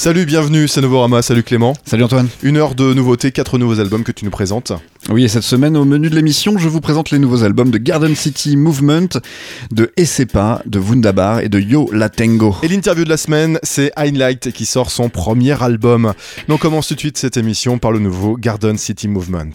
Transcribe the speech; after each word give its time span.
Salut, 0.00 0.24
bienvenue, 0.24 0.66
c'est 0.66 0.80
Novorama, 0.80 1.20
salut 1.20 1.42
Clément. 1.42 1.74
Salut 1.84 2.04
Antoine. 2.04 2.26
Une 2.42 2.56
heure 2.56 2.74
de 2.74 2.94
nouveautés, 2.94 3.32
quatre 3.32 3.58
nouveaux 3.58 3.80
albums 3.80 4.02
que 4.02 4.12
tu 4.12 4.24
nous 4.24 4.30
présentes. 4.30 4.72
Oui, 5.10 5.24
et 5.24 5.28
cette 5.28 5.42
semaine, 5.42 5.76
au 5.76 5.84
menu 5.84 6.08
de 6.08 6.14
l'émission, 6.14 6.56
je 6.56 6.70
vous 6.70 6.80
présente 6.80 7.10
les 7.10 7.18
nouveaux 7.18 7.44
albums 7.44 7.70
de 7.70 7.76
Garden 7.76 8.16
City 8.16 8.56
Movement, 8.56 9.20
de 9.70 9.92
Essepa, 9.98 10.62
de 10.64 10.78
Wundabar 10.78 11.40
et 11.40 11.50
de 11.50 11.60
Yo 11.60 11.90
La 11.92 12.08
Tango. 12.08 12.56
Et 12.62 12.68
l'interview 12.68 13.04
de 13.04 13.10
la 13.10 13.18
semaine, 13.18 13.58
c'est 13.62 13.92
Highlight 13.94 14.52
qui 14.52 14.64
sort 14.64 14.90
son 14.90 15.10
premier 15.10 15.62
album. 15.62 16.14
Mais 16.48 16.54
on 16.54 16.56
commence 16.56 16.88
tout 16.88 16.94
de 16.94 17.00
suite 17.00 17.18
cette 17.18 17.36
émission 17.36 17.76
par 17.76 17.92
le 17.92 17.98
nouveau 17.98 18.38
Garden 18.38 18.78
City 18.78 19.06
Movement. 19.06 19.52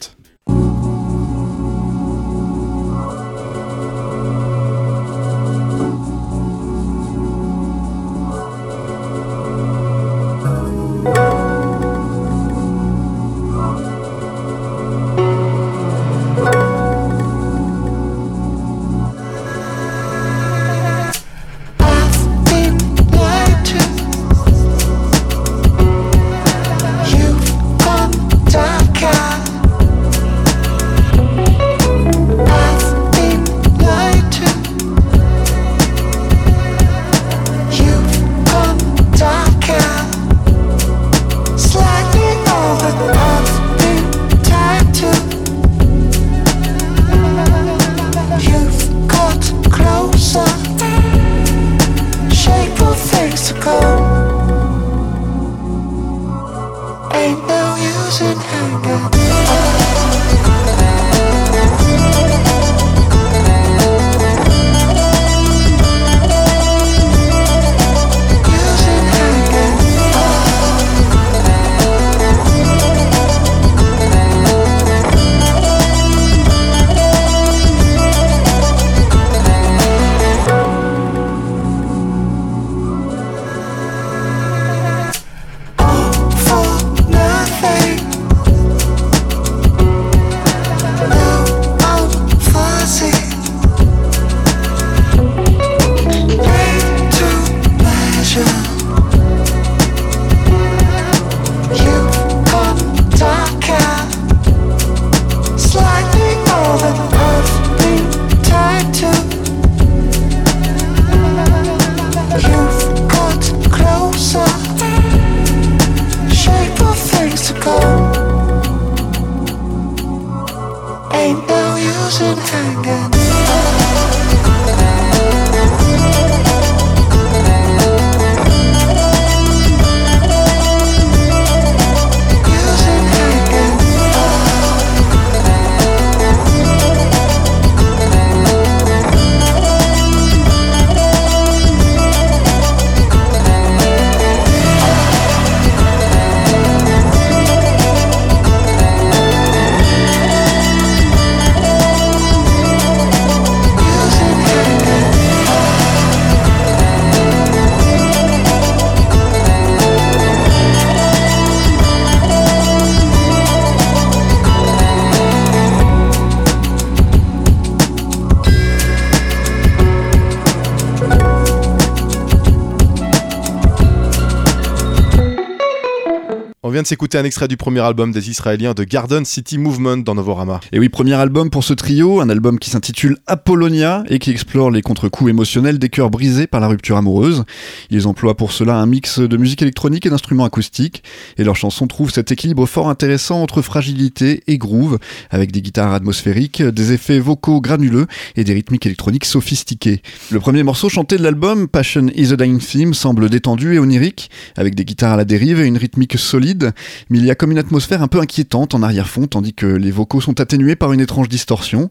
De 176.85 176.89
s'écouter 176.89 177.17
un 177.17 177.23
extrait 177.23 177.47
du 177.47 177.57
premier 177.57 177.79
album 177.79 178.11
des 178.11 178.29
Israéliens 178.29 178.75
de 178.75 178.83
Garden 178.83 179.25
City 179.25 179.57
Movement 179.57 179.97
dans 179.97 180.13
Novorama. 180.13 180.59
Et 180.71 180.77
oui, 180.77 180.87
premier 180.87 181.15
album 181.15 181.49
pour 181.49 181.63
ce 181.63 181.73
trio, 181.73 182.21
un 182.21 182.29
album 182.29 182.59
qui 182.59 182.69
s'intitule 182.69 183.17
Apollonia 183.25 184.03
et 184.07 184.19
qui 184.19 184.29
explore 184.29 184.69
les 184.69 184.83
contre-coups 184.83 185.31
émotionnels 185.31 185.79
des 185.79 185.89
cœurs 185.89 186.11
brisés 186.11 186.45
par 186.45 186.61
la 186.61 186.67
rupture 186.67 186.95
amoureuse. 186.95 187.43
Ils 187.89 188.05
emploient 188.05 188.37
pour 188.37 188.51
cela 188.51 188.75
un 188.75 188.85
mix 188.85 189.17
de 189.17 189.35
musique 189.35 189.63
électronique 189.63 190.05
et 190.05 190.11
d'instruments 190.11 190.45
acoustiques, 190.45 191.01
et 191.39 191.43
leurs 191.43 191.55
chansons 191.55 191.87
trouvent 191.87 192.11
cet 192.11 192.31
équilibre 192.31 192.67
fort 192.67 192.87
intéressant 192.87 193.41
entre 193.41 193.63
fragilité 193.63 194.43
et 194.45 194.59
groove, 194.59 194.99
avec 195.31 195.51
des 195.51 195.63
guitares 195.63 195.91
atmosphériques, 195.91 196.61
des 196.61 196.91
effets 196.91 197.17
vocaux 197.17 197.61
granuleux 197.61 198.05
et 198.35 198.43
des 198.43 198.53
rythmiques 198.53 198.85
électroniques 198.85 199.25
sophistiquées. 199.25 200.03
Le 200.29 200.39
premier 200.39 200.61
morceau 200.61 200.89
chanté 200.89 201.17
de 201.17 201.23
l'album, 201.23 201.67
Passion 201.67 202.09
is 202.13 202.31
a 202.31 202.35
Dying 202.35 202.59
Theme, 202.59 202.93
semble 202.93 203.27
détendu 203.31 203.73
et 203.73 203.79
onirique, 203.79 204.29
avec 204.55 204.75
des 204.75 204.85
guitares 204.85 205.13
à 205.13 205.17
la 205.17 205.25
dérive 205.25 205.59
et 205.59 205.65
une 205.65 205.79
rythmique 205.79 206.19
solide, 206.19 206.73
mais 207.09 207.17
il 207.17 207.25
y 207.25 207.31
a 207.31 207.35
comme 207.35 207.51
une 207.51 207.57
atmosphère 207.57 208.01
un 208.01 208.07
peu 208.07 208.19
inquiétante 208.19 208.73
en 208.73 208.83
arrière-fond, 208.83 209.27
tandis 209.27 209.53
que 209.53 209.65
les 209.65 209.91
vocaux 209.91 210.21
sont 210.21 210.39
atténués 210.39 210.75
par 210.75 210.93
une 210.93 211.01
étrange 211.01 211.29
distorsion. 211.29 211.89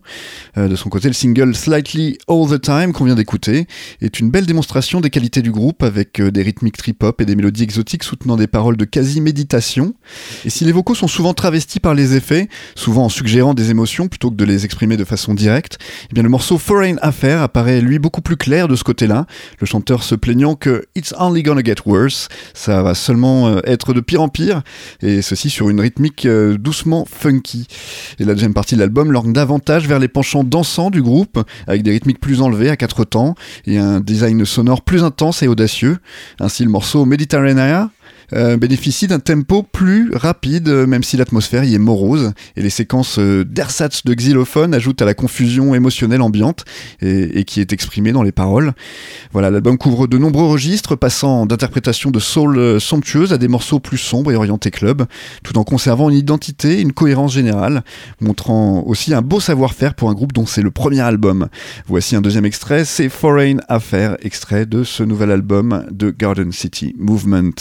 Euh, 0.56 0.68
de 0.68 0.76
son 0.76 0.88
côté, 0.88 1.08
le 1.08 1.14
single 1.14 1.54
Slightly 1.54 2.18
All 2.28 2.48
the 2.48 2.60
Time 2.60 2.92
qu'on 2.92 3.04
vient 3.04 3.14
d'écouter 3.14 3.66
est 4.00 4.20
une 4.20 4.30
belle 4.30 4.46
démonstration 4.46 5.00
des 5.00 5.10
qualités 5.10 5.42
du 5.42 5.50
groupe 5.50 5.82
avec 5.82 6.20
euh, 6.20 6.30
des 6.30 6.42
rythmiques 6.42 6.76
trip-hop 6.76 7.20
et 7.20 7.24
des 7.24 7.36
mélodies 7.36 7.62
exotiques 7.62 8.04
soutenant 8.04 8.36
des 8.36 8.46
paroles 8.46 8.76
de 8.76 8.84
quasi-méditation. 8.84 9.94
Et 10.44 10.50
si 10.50 10.64
les 10.64 10.72
vocaux 10.72 10.94
sont 10.94 11.08
souvent 11.08 11.34
travestis 11.34 11.80
par 11.80 11.94
les 11.94 12.14
effets, 12.14 12.48
souvent 12.74 13.04
en 13.04 13.08
suggérant 13.08 13.54
des 13.54 13.70
émotions 13.70 14.08
plutôt 14.08 14.30
que 14.30 14.36
de 14.36 14.44
les 14.44 14.64
exprimer 14.64 14.96
de 14.96 15.04
façon 15.04 15.34
directe, 15.34 15.78
eh 16.10 16.14
bien 16.14 16.22
le 16.22 16.28
morceau 16.28 16.58
Foreign 16.58 16.98
Affair 17.02 17.42
apparaît 17.42 17.80
lui 17.80 17.98
beaucoup 17.98 18.20
plus 18.20 18.36
clair 18.36 18.68
de 18.68 18.76
ce 18.76 18.84
côté-là, 18.84 19.26
le 19.60 19.66
chanteur 19.66 20.02
se 20.02 20.14
plaignant 20.14 20.54
que 20.54 20.84
It's 20.94 21.14
only 21.18 21.42
gonna 21.42 21.62
get 21.62 21.76
worse, 21.86 22.28
ça 22.52 22.82
va 22.82 22.94
seulement 22.94 23.48
euh, 23.48 23.60
être 23.64 23.92
de 23.92 24.00
pire 24.00 24.22
en 24.22 24.28
pire, 24.28 24.62
et 25.02 25.22
ceci 25.22 25.50
sur 25.50 25.70
une 25.70 25.80
rythmique 25.80 26.26
euh, 26.26 26.56
doucement 26.56 27.06
funky. 27.10 27.66
Et 28.18 28.24
la 28.24 28.34
deuxième 28.34 28.54
partie 28.54 28.74
de 28.74 28.80
l'album 28.80 29.12
l'orne 29.12 29.32
davantage 29.32 29.86
vers 29.86 29.98
les 29.98 30.08
penchants 30.08 30.44
dansants 30.44 30.90
du 30.90 31.02
groupe, 31.02 31.42
avec 31.66 31.82
des 31.82 31.92
rythmiques 31.92 32.20
plus 32.20 32.40
enlevées 32.40 32.70
à 32.70 32.76
quatre 32.76 33.04
temps, 33.04 33.34
et 33.66 33.78
un 33.78 34.00
design 34.00 34.44
sonore 34.44 34.82
plus 34.82 35.04
intense 35.04 35.42
et 35.42 35.48
audacieux. 35.48 35.98
Ainsi 36.40 36.64
le 36.64 36.70
morceau 36.70 37.04
Mediterranean 37.04 37.90
euh, 38.34 38.56
bénéficie 38.56 39.06
d'un 39.06 39.20
tempo 39.20 39.62
plus 39.62 40.10
rapide, 40.14 40.68
euh, 40.68 40.86
même 40.86 41.02
si 41.02 41.16
l'atmosphère 41.16 41.64
y 41.64 41.74
est 41.74 41.78
morose, 41.78 42.32
et 42.56 42.62
les 42.62 42.70
séquences 42.70 43.18
euh, 43.18 43.44
d'ersatz 43.44 44.04
de 44.04 44.14
xylophone 44.14 44.74
ajoutent 44.74 45.02
à 45.02 45.04
la 45.04 45.14
confusion 45.14 45.74
émotionnelle 45.74 46.22
ambiante 46.22 46.64
et, 47.00 47.44
qui 47.44 47.60
est 47.60 47.72
exprimée 47.72 48.12
dans 48.12 48.22
les 48.22 48.32
paroles. 48.32 48.72
Voilà, 49.32 49.50
l'album 49.50 49.78
couvre 49.78 50.06
de 50.06 50.18
nombreux 50.18 50.46
registres, 50.46 50.96
passant 50.96 51.46
d'interprétations 51.46 52.10
de 52.10 52.18
soul 52.18 52.80
somptueuses 52.80 53.32
à 53.32 53.38
des 53.38 53.48
morceaux 53.48 53.80
plus 53.80 53.98
sombres 53.98 54.32
et 54.32 54.36
orientés 54.36 54.70
club, 54.70 55.04
tout 55.42 55.58
en 55.58 55.64
conservant 55.64 56.10
une 56.10 56.16
identité, 56.16 56.80
une 56.80 56.92
cohérence 56.92 57.32
générale, 57.32 57.84
montrant 58.20 58.82
aussi 58.86 59.14
un 59.14 59.22
beau 59.22 59.40
savoir-faire 59.40 59.94
pour 59.94 60.10
un 60.10 60.14
groupe 60.14 60.32
dont 60.32 60.46
c'est 60.46 60.62
le 60.62 60.70
premier 60.70 61.00
album. 61.00 61.48
Voici 61.86 62.16
un 62.16 62.20
deuxième 62.20 62.46
extrait, 62.46 62.84
c'est 62.84 63.08
Foreign 63.08 63.60
Affair, 63.68 64.16
extrait 64.22 64.66
de 64.66 64.84
ce 64.84 65.02
nouvel 65.02 65.30
album 65.30 65.86
de 65.90 66.10
Garden 66.10 66.52
City 66.52 66.94
Movement. 66.98 67.52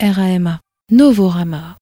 RAMA, 0.00 0.60
Novorama. 0.92 1.76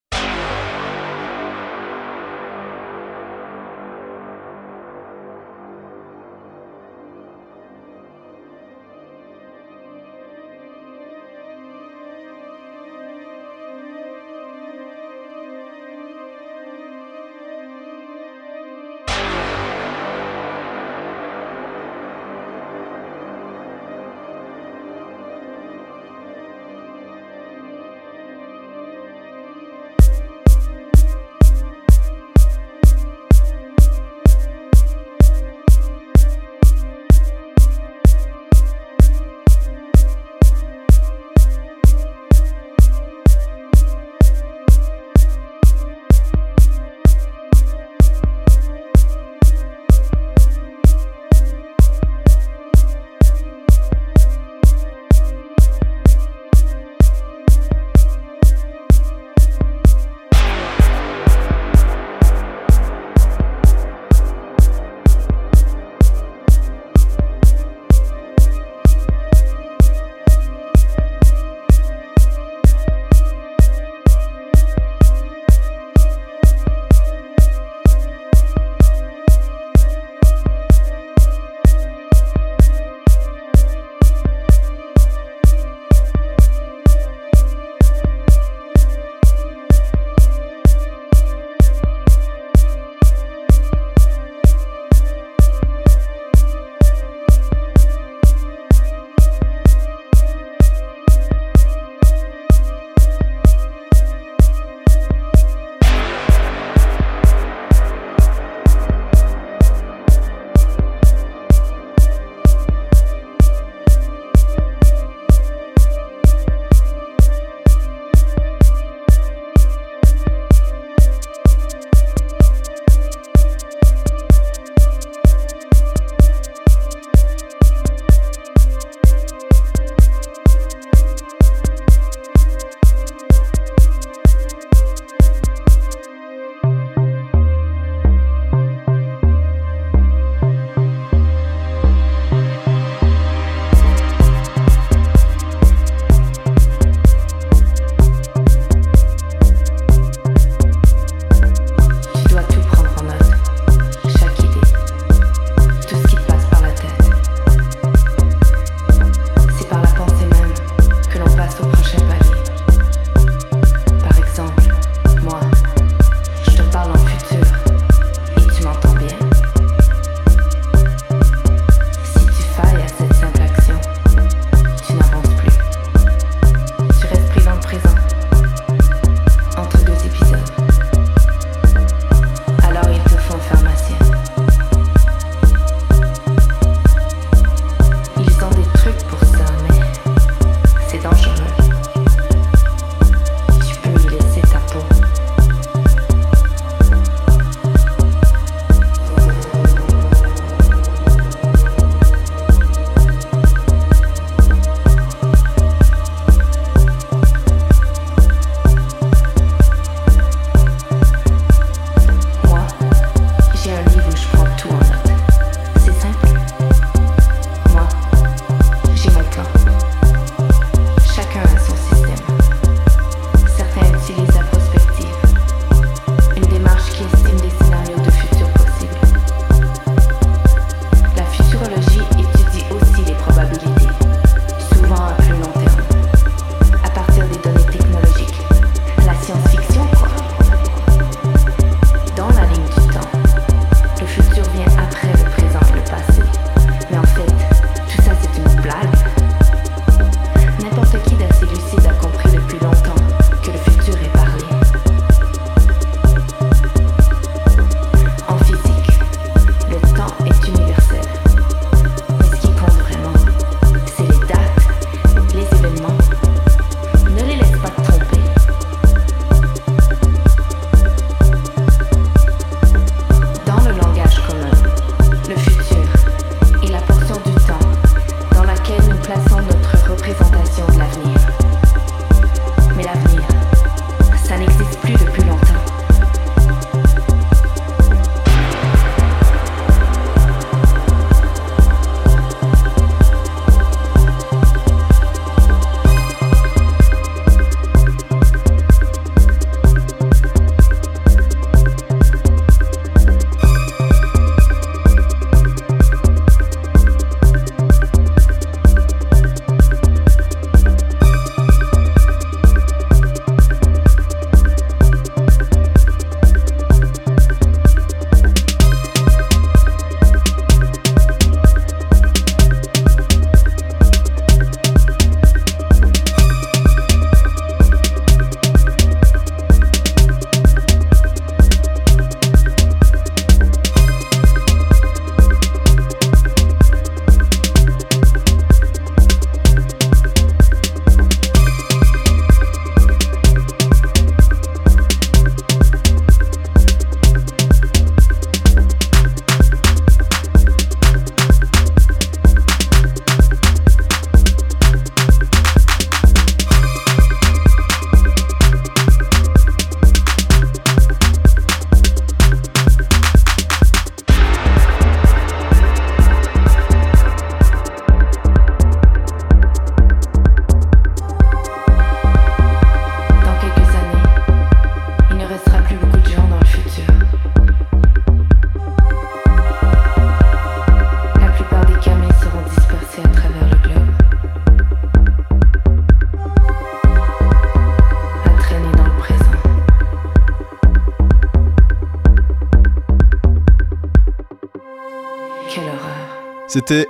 C'était 396.57 396.89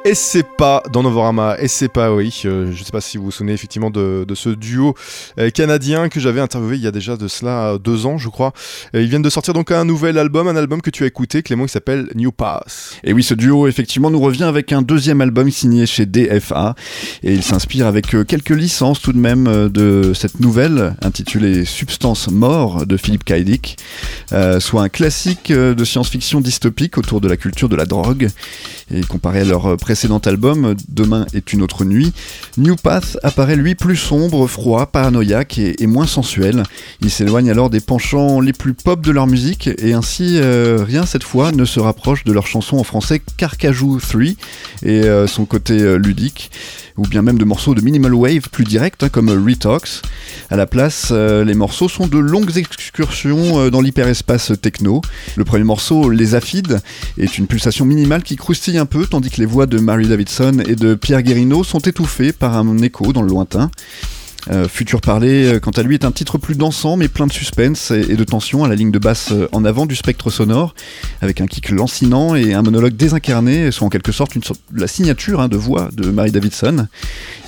pas 0.57 0.81
dans 0.93 1.03
Novorama, 1.03 1.57
pas, 1.93 2.15
oui. 2.15 2.43
Euh, 2.45 2.71
je 2.73 2.85
sais 2.85 2.93
pas 2.93 3.01
si 3.01 3.17
vous 3.17 3.25
vous 3.25 3.31
souvenez 3.33 3.53
effectivement 3.53 3.91
de, 3.91 4.25
ce 4.33 4.51
duo 4.51 4.95
euh, 5.41 5.51
canadien 5.51 6.09
que 6.09 6.21
j'avais 6.21 6.41
interviewé 6.41 6.77
il 6.77 6.83
y 6.83 6.87
a 6.87 6.93
déjà 6.93 7.17
de 7.17 7.27
cela 7.27 7.77
deux 7.83 8.07
ans, 8.07 8.17
je 8.17 8.29
crois. 8.29 8.53
ils 8.95 9.09
viennent 9.09 9.23
de 9.23 9.31
sortir 9.31 9.55
donc 9.55 9.73
un 9.73 9.85
nouvel 9.85 10.19
album, 10.19 10.47
un 10.47 10.55
album 10.55 10.81
que 10.81 10.91
tu 10.91 11.03
as 11.03 11.09
écouté, 11.09 11.43
Clément, 11.43 11.65
qui 11.65 11.73
s'appelle 11.73 12.09
New 12.15 12.31
Pass. 12.31 12.95
Et 13.03 13.13
oui, 13.13 13.25
ce 13.25 13.35
duo 13.35 13.67
effectivement 13.67 14.09
nous 14.09 14.21
revient 14.21 14.45
avec 14.45 14.73
un 14.73 14.83
deuxième 14.83 15.21
album 15.21 15.51
signé 15.51 15.85
chez 15.87 16.07
DFA. 16.07 16.77
Et 17.25 17.35
il 17.35 17.43
s'inspire 17.43 17.89
avec 17.89 18.15
euh, 18.15 18.23
quelques 18.23 18.51
licences 18.51 19.01
tout 19.01 19.13
de 19.13 19.19
même 19.19 19.69
de 19.69 20.13
cette 20.15 20.39
nouvelle 20.39 20.95
intitulée 21.03 21.65
Substance 21.65 22.29
Mort 22.31 22.87
de 22.87 22.97
Philippe 22.97 23.25
K. 23.25 23.35
soit 24.61 24.83
un 24.83 24.89
classique 24.89 25.51
de 25.51 25.85
science-fiction 25.85 26.41
dystopique 26.41 26.99
autour 26.99 27.21
de 27.21 27.29
la 27.29 27.37
culture 27.37 27.69
de 27.69 27.75
la 27.75 27.85
drogue. 27.85 28.29
Et 28.95 29.01
comparé 29.01 29.41
à 29.41 29.45
leur 29.45 29.56
précédent 29.77 30.19
album, 30.19 30.75
Demain 30.89 31.27
est 31.35 31.53
une 31.53 31.63
autre 31.63 31.85
nuit, 31.85 32.13
New 32.59 32.77
Path 32.77 33.19
apparaît 33.23 33.57
lui 33.57 33.75
plus 33.75 33.97
sombre, 33.97 34.47
froid, 34.47 34.87
paranoïaque 34.87 35.59
et, 35.59 35.87
moins 35.87 36.07
sensuel. 36.07 36.63
Il 37.01 37.11
s'éloigne 37.11 37.51
alors 37.51 37.71
des 37.71 37.81
penchants 37.81 38.41
les 38.41 38.53
plus 38.53 38.75
pop 38.75 39.01
de 39.01 39.11
leur 39.11 39.27
musique 39.27 39.69
et 39.79 39.93
ainsi 39.93 40.39
euh, 40.39 40.83
rien 40.83 41.07
cette 41.07 41.25
fois 41.25 41.53
ne 41.53 41.65
se 41.65 41.81
rapproche 41.81 42.25
de 42.25 42.33
leur 42.33 42.47
chanson 42.47 42.79
en 42.79 42.85
français 42.85 43.21
Carcajou 43.37 43.99
3 44.01 44.23
et 44.23 44.37
euh, 44.85 45.27
son 45.27 45.45
côté 45.45 45.81
euh, 45.81 45.97
ludique 45.97 46.51
ou 46.97 47.03
bien 47.03 47.23
même 47.23 47.39
de 47.39 47.45
morceaux 47.45 47.75
de 47.75 47.81
minimal 47.81 48.15
wave 48.15 48.49
plus 48.51 48.65
directs 48.65 49.03
hein, 49.03 49.09
comme 49.09 49.29
Retox. 49.31 50.03
À 50.51 50.57
la 50.57 50.67
place, 50.67 51.09
euh, 51.11 51.45
les 51.45 51.55
morceaux 51.55 51.89
sont 51.89 52.07
de 52.07 52.19
longues 52.19 52.57
excursions 52.57 53.59
euh, 53.59 53.71
dans 53.71 53.81
l'hyperespace 53.81 54.53
techno. 54.61 55.03
Le 55.37 55.45
premier 55.45 55.65
morceau, 55.65 56.11
Les 56.11 56.35
Aphides, 56.35 56.81
est 57.19 57.39
une 57.39 57.47
pulsation 57.47 57.85
minimale 57.85 58.23
qui 58.23 58.37
croustille 58.37 58.79
un 58.79 58.87
peu, 58.87 59.07
tandis 59.07 59.31
que 59.31 59.39
les 59.39 59.47
voix 59.47 59.67
de 59.67 59.79
Mary 59.79 60.09
Davidson 60.09 60.63
et 60.67 60.77
de 60.77 60.95
Pierre 60.95 61.23
Guérino 61.23 61.65
sont 61.65 61.81
étouffées 61.81 62.33
par 62.33 62.57
un 62.57 62.79
écho 62.79 63.13
dans 63.13 63.23
le 63.23 63.29
lointain. 63.29 63.71
Euh, 64.51 64.69
Futur 64.69 65.01
Parler, 65.01 65.47
euh, 65.47 65.61
quant 65.61 65.73
à 65.73 65.83
lui, 65.83 65.95
est 65.95 66.05
un 66.05 66.13
titre 66.13 66.39
plus 66.39 66.55
dansant 66.55 66.97
mais 66.97 67.09
plein 67.09 67.27
de 67.27 67.33
suspense 67.33 67.91
et, 67.91 68.15
de 68.15 68.25
tension 68.25 68.65
à 68.65 68.69
la 68.69 68.77
ligne 68.77 68.93
de 68.93 68.99
basse 68.99 69.31
euh, 69.33 69.49
en 69.53 69.65
avant 69.65 69.87
du 69.87 69.97
spectre 69.97 70.31
sonore, 70.31 70.75
avec 71.21 71.41
un 71.41 71.47
kick 71.47 71.71
lancinant 71.71 72.37
et 72.37 72.55
un 72.55 72.63
monologue 72.63 72.95
désincarné, 72.95 73.73
soit 73.73 73.87
en 73.87 73.91
quelque 73.91 74.13
sorte 74.13 74.37
la 74.73 74.87
signature 74.87 75.41
hein, 75.41 75.49
de 75.49 75.57
voix 75.57 75.89
de 75.93 76.11
Mary 76.11 76.31
Davidson. 76.31 76.87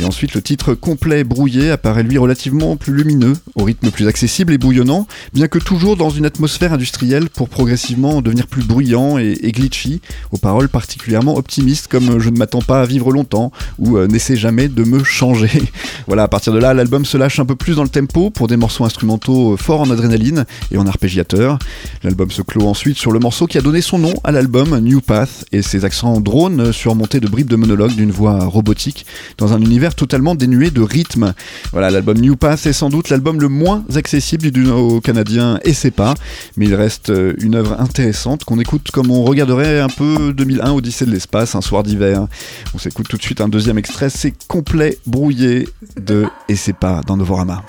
Et 0.00 0.04
ensuite, 0.04 0.34
le 0.34 0.42
titre 0.42 0.74
complet 0.74 1.22
brouillé 1.22 1.70
apparaît 1.70 2.02
lui 2.02 2.18
relativement 2.18 2.76
plus 2.76 2.92
lumineux, 2.92 3.34
au 3.54 3.64
rythme 3.64 3.90
plus 3.90 4.08
accessible 4.08 4.52
et 4.52 4.58
bouillonnant, 4.58 5.06
bien 5.32 5.46
que 5.46 5.58
toujours 5.58 5.96
dans 5.96 6.10
une 6.10 6.26
atmosphère 6.26 6.72
industrielle 6.72 7.28
pour 7.30 7.48
progressivement 7.48 8.22
devenir 8.22 8.46
plus 8.48 8.64
bruyant 8.64 9.18
et, 9.18 9.52
glitchy, 9.52 10.00
aux 10.32 10.38
paroles 10.38 10.68
particulièrement 10.68 11.36
optimistes 11.36 11.86
comme 11.88 12.20
Je 12.20 12.30
ne 12.30 12.38
m'attends 12.38 12.62
pas 12.62 12.82
à 12.82 12.86
vivre 12.86 13.12
longtemps 13.12 13.52
ou 13.78 13.98
N'essaie 14.08 14.36
jamais 14.36 14.68
de 14.68 14.84
me 14.84 15.04
changer. 15.04 15.50
voilà, 16.06 16.24
à 16.24 16.28
partir 16.28 16.52
de 16.52 16.58
là, 16.58 16.74
l'album 16.88 17.04
se 17.04 17.18
lâche 17.18 17.38
un 17.38 17.44
peu 17.44 17.54
plus 17.54 17.76
dans 17.76 17.82
le 17.82 17.90
tempo 17.90 18.30
pour 18.30 18.48
des 18.48 18.56
morceaux 18.56 18.82
instrumentaux 18.82 19.52
euh, 19.52 19.56
forts 19.58 19.82
en 19.82 19.90
adrénaline 19.90 20.46
et 20.70 20.78
en 20.78 20.86
arpégiateur. 20.86 21.58
L'album 22.02 22.30
se 22.30 22.40
clôt 22.40 22.66
ensuite 22.66 22.96
sur 22.96 23.12
le 23.12 23.18
morceau 23.18 23.46
qui 23.46 23.58
a 23.58 23.60
donné 23.60 23.82
son 23.82 23.98
nom 23.98 24.14
à 24.24 24.32
l'album, 24.32 24.78
New 24.78 25.02
Path, 25.02 25.44
et 25.52 25.60
ses 25.60 25.84
accents 25.84 26.18
drones 26.22 26.72
surmontés 26.72 27.20
de 27.20 27.28
bribes 27.28 27.50
de 27.50 27.56
monologue 27.56 27.94
d'une 27.94 28.10
voix 28.10 28.46
robotique 28.46 29.04
dans 29.36 29.52
un 29.52 29.60
univers 29.60 29.94
totalement 29.94 30.34
dénué 30.34 30.70
de 30.70 30.80
rythme. 30.80 31.34
Voilà, 31.72 31.90
l'album 31.90 32.16
New 32.16 32.36
Path 32.36 32.64
est 32.64 32.72
sans 32.72 32.88
doute 32.88 33.10
l'album 33.10 33.38
le 33.38 33.50
moins 33.50 33.84
accessible 33.94 34.44
du 34.44 34.50
duo 34.50 35.02
canadien 35.02 35.60
et 35.64 35.74
c'est 35.74 35.90
pas, 35.90 36.14
mais 36.56 36.68
il 36.68 36.74
reste 36.74 37.10
euh, 37.10 37.34
une 37.38 37.54
œuvre 37.54 37.78
intéressante 37.78 38.44
qu'on 38.44 38.60
écoute 38.60 38.90
comme 38.92 39.10
on 39.10 39.24
regarderait 39.24 39.80
un 39.80 39.90
peu 39.90 40.32
2001 40.32 40.72
Odyssée 40.72 41.04
de 41.04 41.10
l'espace, 41.10 41.54
un 41.54 41.60
soir 41.60 41.82
d'hiver. 41.82 42.26
On 42.72 42.78
s'écoute 42.78 43.08
tout 43.08 43.18
de 43.18 43.22
suite 43.22 43.42
un 43.42 43.48
deuxième 43.48 43.76
extrait, 43.76 44.08
c'est 44.08 44.32
complet 44.46 44.96
brouillé 45.06 45.68
de 46.00 46.24
et 46.48 46.56
pas 46.72 47.00
dans 47.06 47.16
Novorama. 47.16 47.62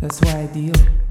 That's 0.00 0.20
why 0.20 0.42
I 0.42 0.46
deal. 0.52 1.03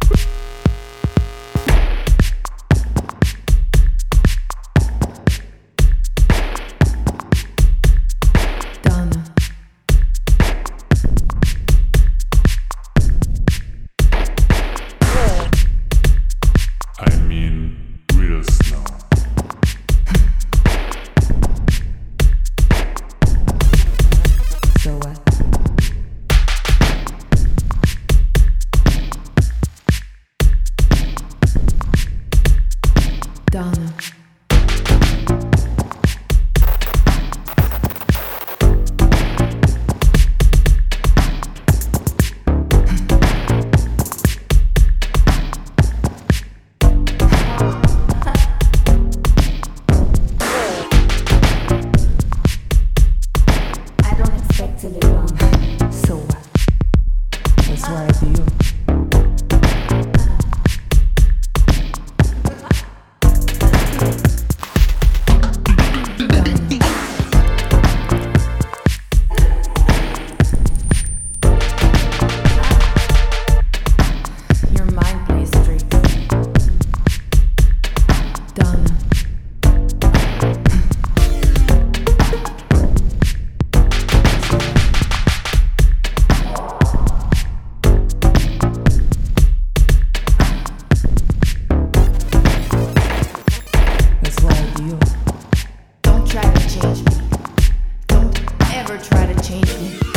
change 99.44 99.78
me. 99.80 100.13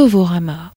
Novorama 0.00 0.72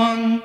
one 0.00 0.40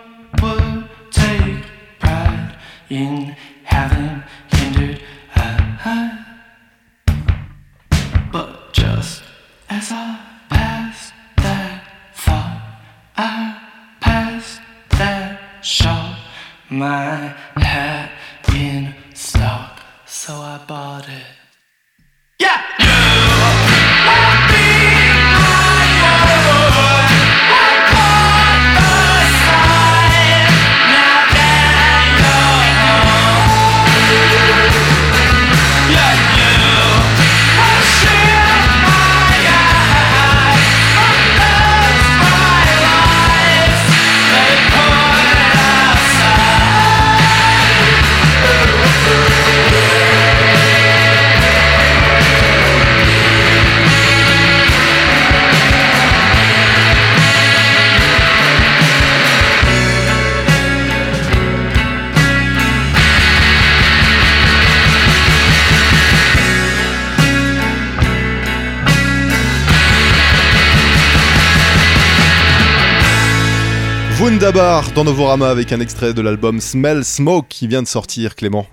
Wunderbar 74.56 74.90
dans 74.94 75.04
Novorama 75.04 75.50
avec 75.50 75.74
un 75.74 75.82
extrait 75.82 76.14
de 76.14 76.22
l'album 76.22 76.62
Smell 76.62 77.04
Smoke 77.04 77.48
qui 77.50 77.68
vient 77.68 77.82
de 77.82 77.88
sortir, 77.88 78.38
Clément. 78.38 78.66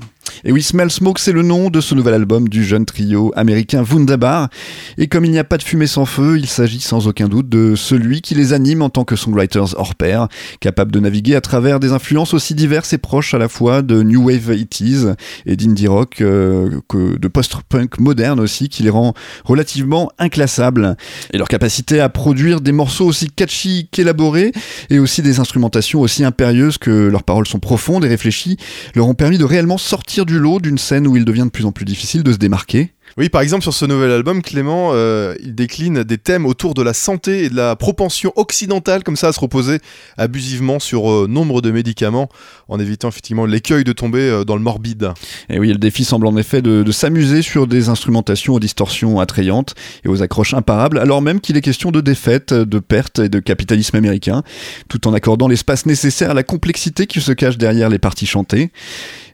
Et 0.45 0.51
oui, 0.51 0.61
Smell 0.61 0.91
Smoke, 0.91 1.21
c'est 1.21 1.31
le 1.31 1.43
nom 1.43 1.71
de 1.71 1.81
ce 1.81 1.95
nouvel 1.95 2.15
album 2.15 2.49
du 2.49 2.65
jeune 2.65 2.85
trio 2.85 3.33
américain 3.37 3.85
Wunderbar. 3.89 4.49
Et 4.99 5.07
comme 5.07 5.25
il 5.25 5.31
n'y 5.31 5.39
a 5.39 5.45
pas 5.45 5.57
de 5.57 5.63
fumée 5.63 5.87
sans 5.87 6.05
feu, 6.05 6.37
il 6.37 6.49
s'agit 6.49 6.81
sans 6.81 7.07
aucun 7.07 7.29
doute 7.29 7.49
de 7.49 7.77
celui 7.77 8.23
qui 8.23 8.35
les 8.35 8.53
anime 8.53 8.83
en 8.83 8.91
tant 8.91 9.05
que 9.05 9.15
songwriters 9.15 9.79
hors 9.79 9.95
pair, 9.95 10.27
capables 10.59 10.91
de 10.91 10.99
naviguer 10.99 11.37
à 11.37 11.41
travers 11.41 11.79
des 11.79 11.93
influences 11.93 12.35
aussi 12.35 12.57
diverses 12.57 12.93
et 12.93 12.99
proches 12.99 13.35
à 13.35 13.39
la 13.39 13.49
fois 13.49 13.83
de 13.83 14.03
New 14.03 14.25
Wave 14.25 14.51
80s 14.51 15.15
et 15.47 15.55
d'indie 15.55 15.87
rock, 15.87 16.21
euh, 16.21 16.81
que 16.89 17.17
de 17.17 17.29
post-punk 17.29 18.01
moderne 18.01 18.41
aussi, 18.41 18.69
qui 18.69 18.83
les 18.83 18.91
rend 18.91 19.15
relativement 19.45 20.11
inclassables. 20.19 20.97
Et 21.33 21.39
leur 21.39 21.49
capacité 21.49 22.01
à 22.01 22.09
produire 22.09 22.61
des 22.61 22.73
morceaux 22.73 23.07
aussi 23.07 23.31
catchy 23.31 23.89
qu'élaborés 23.93 24.51
et 24.91 24.99
aussi 24.99 25.23
des 25.23 25.39
instrumentations 25.39 26.01
aussi 26.01 26.25
impérieuses 26.25 26.79
que 26.79 26.91
leurs 26.91 27.23
paroles 27.23 27.47
sont 27.47 27.61
profondes 27.61 28.05
et 28.05 28.09
réfléchies 28.09 28.57
leur 28.97 29.07
ont 29.07 29.15
permis 29.15 29.39
de 29.39 29.45
réellement 29.45 29.79
sortir 29.79 30.27
du 30.27 30.32
lot 30.39 30.61
d'une 30.61 30.79
scène 30.79 31.07
où 31.07 31.17
il 31.17 31.25
devient 31.25 31.45
de 31.45 31.51
plus 31.51 31.65
en 31.65 31.73
plus 31.73 31.85
difficile 31.85 32.23
de 32.23 32.33
se 32.33 32.39
démarquer. 32.39 32.93
Oui, 33.19 33.29
par 33.29 33.43
exemple, 33.43 33.63
sur 33.63 33.75
ce 33.75 33.85
nouvel 33.85 34.11
album, 34.11 34.41
Clément, 34.41 34.91
euh, 34.93 35.35
il 35.43 35.55
décline 35.55 36.03
des 36.03 36.17
thèmes 36.17 36.47
autour 36.47 36.73
de 36.73 36.81
la 36.81 36.95
santé 36.95 37.45
et 37.45 37.51
de 37.51 37.57
la 37.57 37.77
propension 37.77 38.33
occidentale, 38.37 39.05
comme 39.05 39.17
ça, 39.17 39.29
à 39.29 39.33
se 39.33 39.41
reposer 39.41 39.81
abusivement 40.17 40.79
sur 40.79 41.11
euh, 41.11 41.27
nombre 41.29 41.61
de 41.61 41.71
médicaments, 41.71 42.31
en 42.69 42.81
évitant 42.81 43.09
effectivement 43.09 43.45
l'écueil 43.45 43.85
de 43.85 43.93
tomber 43.93 44.21
euh, 44.21 44.45
dans 44.45 44.57
le 44.57 44.63
morbide. 44.63 45.11
Et 45.51 45.59
oui, 45.59 45.69
le 45.69 45.79
défi 45.79 46.05
semble 46.05 46.27
en 46.27 46.39
effet 46.39 46.63
de, 46.63 46.91
s'amuser 46.91 47.43
sur 47.43 47.67
des 47.67 47.91
instrumentations 47.91 48.55
aux 48.55 48.61
distorsions 48.61 49.21
attrayantes 49.21 49.75
et 50.05 50.09
aux 50.09 50.23
accroches 50.23 50.55
imparables, 50.55 50.99
alors 50.99 51.21
même 51.21 51.41
qu'il 51.41 51.57
est 51.57 51.63
question 51.63 51.91
de 51.91 52.01
défaite, 52.01 52.55
de 52.55 52.79
perte 52.79 53.19
et 53.19 53.29
de 53.29 53.41
capitalisme 53.41 53.97
américain, 53.97 54.43
tout 54.89 55.07
en 55.07 55.13
accordant 55.13 55.49
l'espace 55.49 55.85
nécessaire 55.87 56.31
à 56.31 56.35
la 56.35 56.43
complexité 56.43 57.07
qui 57.07 57.21
se 57.21 57.33
cache 57.33 57.59
derrière 57.59 57.89
les 57.89 57.99
parties 57.99 58.27
chantées. 58.27 58.71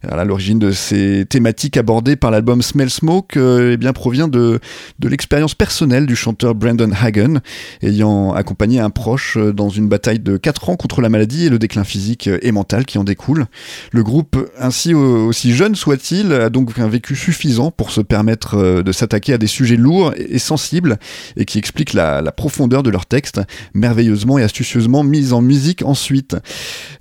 À 0.07 0.25
l'origine 0.25 0.61
de 0.61 0.71
ces 0.71 1.27
thématiques 1.29 1.77
abordées 1.77 2.15
par 2.15 2.31
l'album 2.31 2.63
Smell 2.63 2.89
Smoke, 2.89 3.37
eh 3.73 3.77
bien, 3.77 3.93
provient 3.93 4.29
de, 4.29 4.61
de 4.99 5.09
l'expérience 5.09 5.55
personnelle 5.55 6.07
du 6.07 6.17
chanteur 6.17 6.55
Brandon 6.55 6.91
Hagen, 7.01 7.41
ayant 7.83 8.33
accompagné 8.33 8.81
un 8.81 8.91
proche 8.91 9.37
euh, 9.37 9.53
dans 9.53 9.69
une 9.69 9.89
bataille 9.89 10.19
de 10.21 10.37
4 10.37 10.71
ans 10.71 10.77
contre 10.77 11.01
la 11.01 11.09
maladie 11.09 11.47
et 11.47 11.49
le 11.49 11.59
déclin 11.59 11.85
physique 11.85 12.29
et 12.43 12.53
mental 12.53 12.85
qui 12.87 12.99
en 12.99 13.05
découle. 13.05 13.47
Le 13.93 14.03
groupe, 14.03 14.37
ainsi 14.59 14.95
au- 14.95 15.27
aussi 15.29 15.53
jeune 15.55 15.75
soit-il, 15.75 16.33
a 16.33 16.51
donc 16.51 16.79
un 16.79 16.89
vécu 16.89 17.17
suffisant 17.17 17.71
pour 17.71 17.91
se 17.91 18.01
permettre 18.01 18.55
euh, 18.57 18.83
de 18.83 18.93
s'attaquer 18.93 19.33
à 19.35 19.39
des 19.39 19.47
sujets 19.47 19.77
lourds 19.77 20.13
et 20.17 20.39
sensibles 20.39 20.99
et 21.37 21.45
qui 21.45 21.59
expliquent 21.59 21.93
la, 21.95 22.21
la 22.23 22.33
profondeur 22.33 22.83
de 22.83 22.91
leurs 22.91 23.07
textes, 23.07 23.41
merveilleusement 23.75 24.39
et 24.39 24.43
astucieusement 24.43 25.03
mis 25.05 25.33
en 25.33 25.41
musique 25.41 25.83
ensuite. 25.85 26.37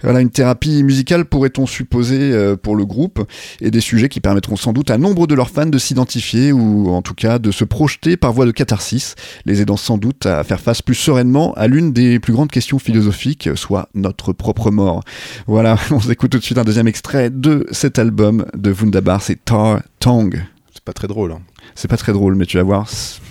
Voilà 0.03 0.21
une 0.21 0.29
thérapie 0.29 0.83
musicale 0.83 1.25
pourrait-on 1.25 1.65
supposer 1.65 2.19
euh, 2.33 2.55
pour 2.55 2.75
le 2.75 2.85
groupe 2.85 3.25
et 3.61 3.71
des 3.71 3.81
sujets 3.81 4.09
qui 4.09 4.19
permettront 4.19 4.55
sans 4.55 4.73
doute 4.73 4.91
à 4.91 4.97
nombre 4.97 5.27
de 5.27 5.35
leurs 5.35 5.49
fans 5.49 5.65
de 5.65 5.77
s'identifier 5.77 6.51
ou 6.59 6.89
en 6.89 7.01
tout 7.01 7.13
cas 7.13 7.39
de 7.39 7.51
se 7.51 7.63
projeter 7.63 8.17
par 8.17 8.33
voie 8.33 8.45
de 8.45 8.51
catharsis, 8.51 9.15
les 9.45 9.61
aidant 9.61 9.77
sans 9.77 9.97
doute 9.97 10.25
à 10.25 10.43
faire 10.43 10.59
face 10.59 10.81
plus 10.81 10.95
sereinement 10.95 11.53
à 11.53 11.67
l'une 11.67 11.93
des 11.93 12.19
plus 12.19 12.33
grandes 12.33 12.51
questions 12.51 12.79
philosophiques, 12.79 13.49
soit 13.55 13.89
notre 13.93 14.33
propre 14.33 14.71
mort. 14.71 15.03
Voilà, 15.47 15.77
on 15.91 15.99
s'écoute 15.99 16.31
tout 16.31 16.39
de 16.39 16.43
suite 16.43 16.57
un 16.57 16.63
deuxième 16.63 16.87
extrait 16.87 17.29
de 17.29 17.65
cet 17.71 17.99
album 17.99 18.45
de 18.55 18.71
Wunderbar, 18.71 19.21
c'est 19.21 19.43
Tar 19.45 19.81
Tongue. 19.99 20.43
C'est 20.73 20.83
pas 20.83 20.93
très 20.93 21.07
drôle. 21.07 21.31
hein. 21.31 21.39
C'est 21.75 21.87
pas 21.89 21.97
très 21.97 22.13
drôle, 22.13 22.35
mais 22.35 22.45
tu 22.45 22.57
vas 22.57 22.63
voir, 22.63 22.87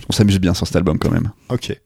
on 0.08 0.12
s'amuse 0.12 0.38
bien 0.38 0.54
sur 0.54 0.66
cet 0.66 0.76
album 0.76 0.98
quand 0.98 1.10
même. 1.10 1.30
Ok. 1.48 1.76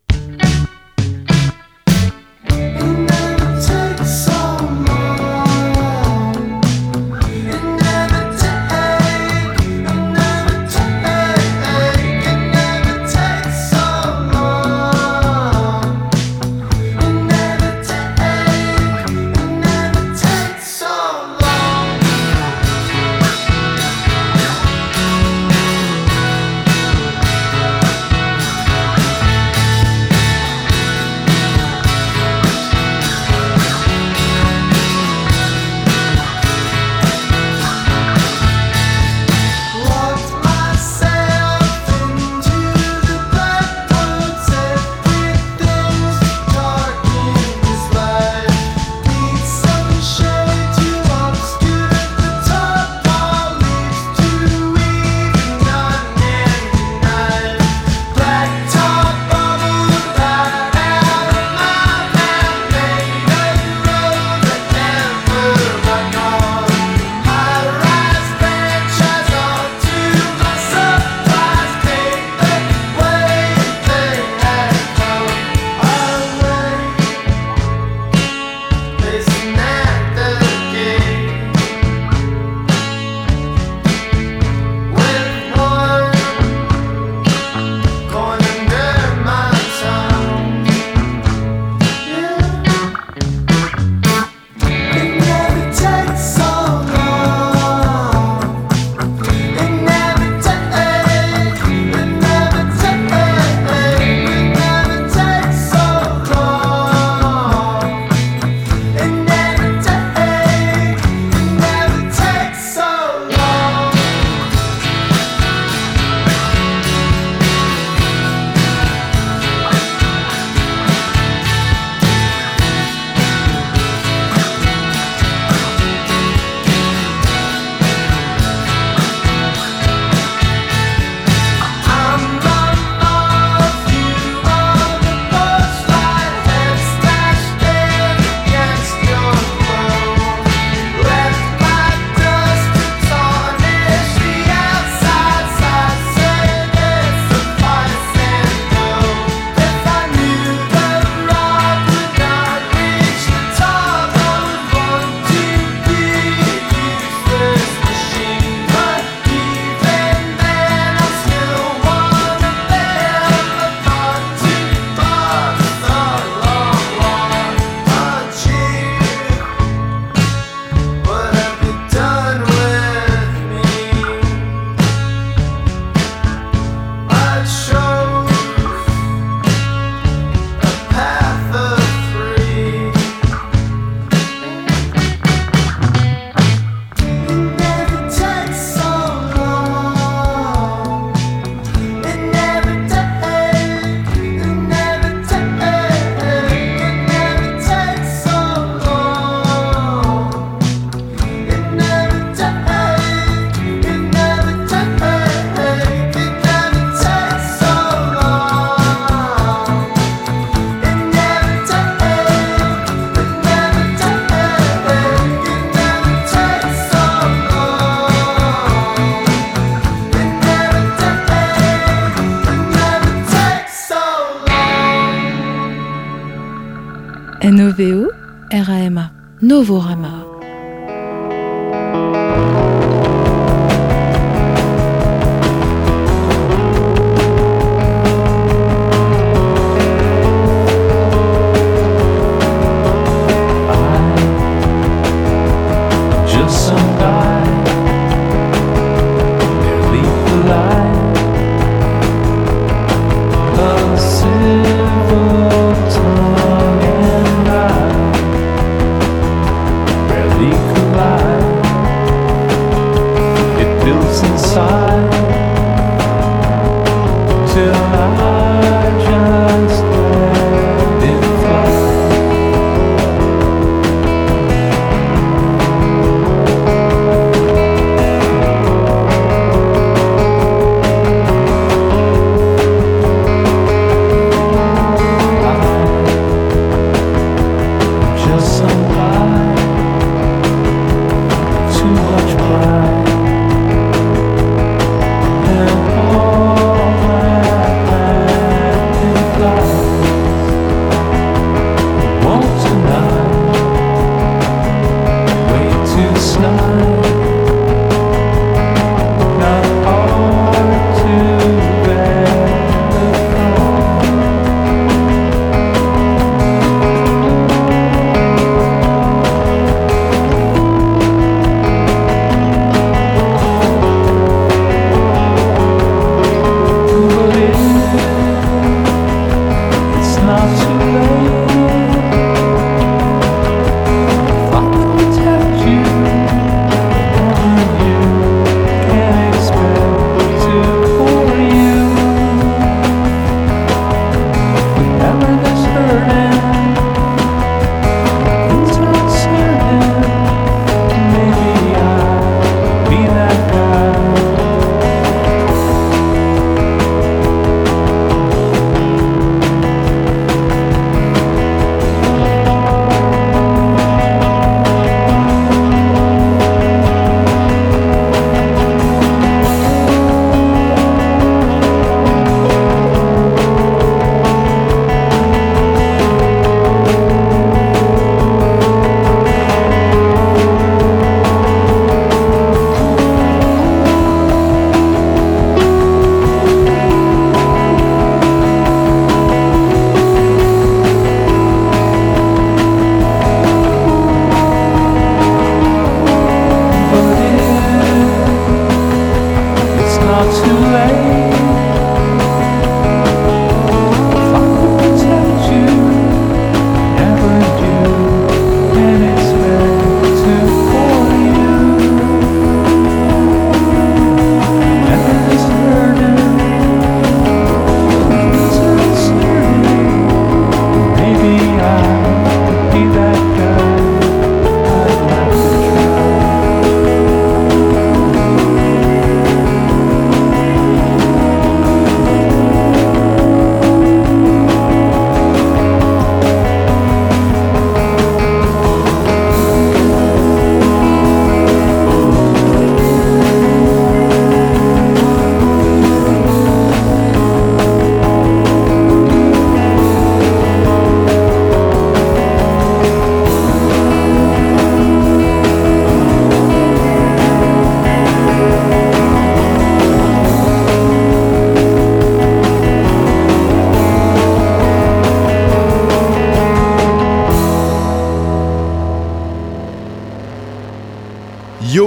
Novorama. 229.60 230.09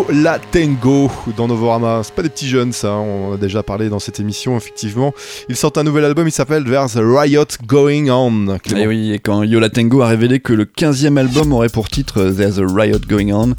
Yo 0.03 0.13
la 0.13 0.39
Tango 0.39 1.11
dans 1.37 1.47
Novorama. 1.47 2.01
C'est 2.03 2.13
pas 2.13 2.23
des 2.23 2.29
petits 2.29 2.47
jeunes, 2.47 2.71
ça. 2.71 2.93
On 2.93 3.29
en 3.29 3.33
a 3.33 3.37
déjà 3.37 3.63
parlé 3.63 3.89
dans 3.89 3.99
cette 3.99 4.19
émission, 4.19 4.57
effectivement. 4.57 5.13
Ils 5.49 5.55
sortent 5.55 5.77
un 5.77 5.83
nouvel 5.83 6.05
album, 6.05 6.27
il 6.27 6.31
s'appelle 6.31 6.63
There's 6.63 6.95
a 6.95 7.01
Riot 7.03 7.45
Going 7.65 8.09
On. 8.09 8.57
Et 8.75 8.87
oui, 8.87 9.11
et 9.11 9.19
quand 9.19 9.43
Yola 9.43 9.69
Tango 9.69 10.01
a 10.01 10.07
révélé 10.07 10.39
que 10.39 10.53
le 10.53 10.65
15e 10.65 11.17
album 11.17 11.53
aurait 11.53 11.69
pour 11.69 11.89
titre 11.89 12.31
There's 12.31 12.59
a 12.59 12.65
Riot 12.65 12.99
Going 13.07 13.31
On, 13.31 13.53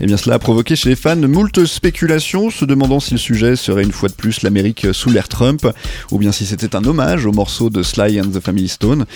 eh 0.00 0.06
bien 0.06 0.16
cela 0.16 0.36
a 0.36 0.38
provoqué 0.38 0.76
chez 0.76 0.88
les 0.88 0.96
fans 0.96 1.16
moult 1.16 1.64
spéculations, 1.66 2.50
se 2.50 2.64
demandant 2.64 3.00
si 3.00 3.12
le 3.12 3.18
sujet 3.18 3.56
serait 3.56 3.82
une 3.82 3.92
fois 3.92 4.08
de 4.08 4.14
plus 4.14 4.42
l'Amérique 4.42 4.86
sous 4.92 5.10
l'ère 5.10 5.28
Trump, 5.28 5.66
ou 6.10 6.18
bien 6.18 6.32
si 6.32 6.46
c'était 6.46 6.76
un 6.76 6.84
hommage 6.84 7.26
au 7.26 7.32
morceau 7.32 7.70
de 7.70 7.82
Sly 7.82 8.20
and 8.20 8.30
the 8.30 8.40
Family 8.40 8.68
Stone. 8.68 9.06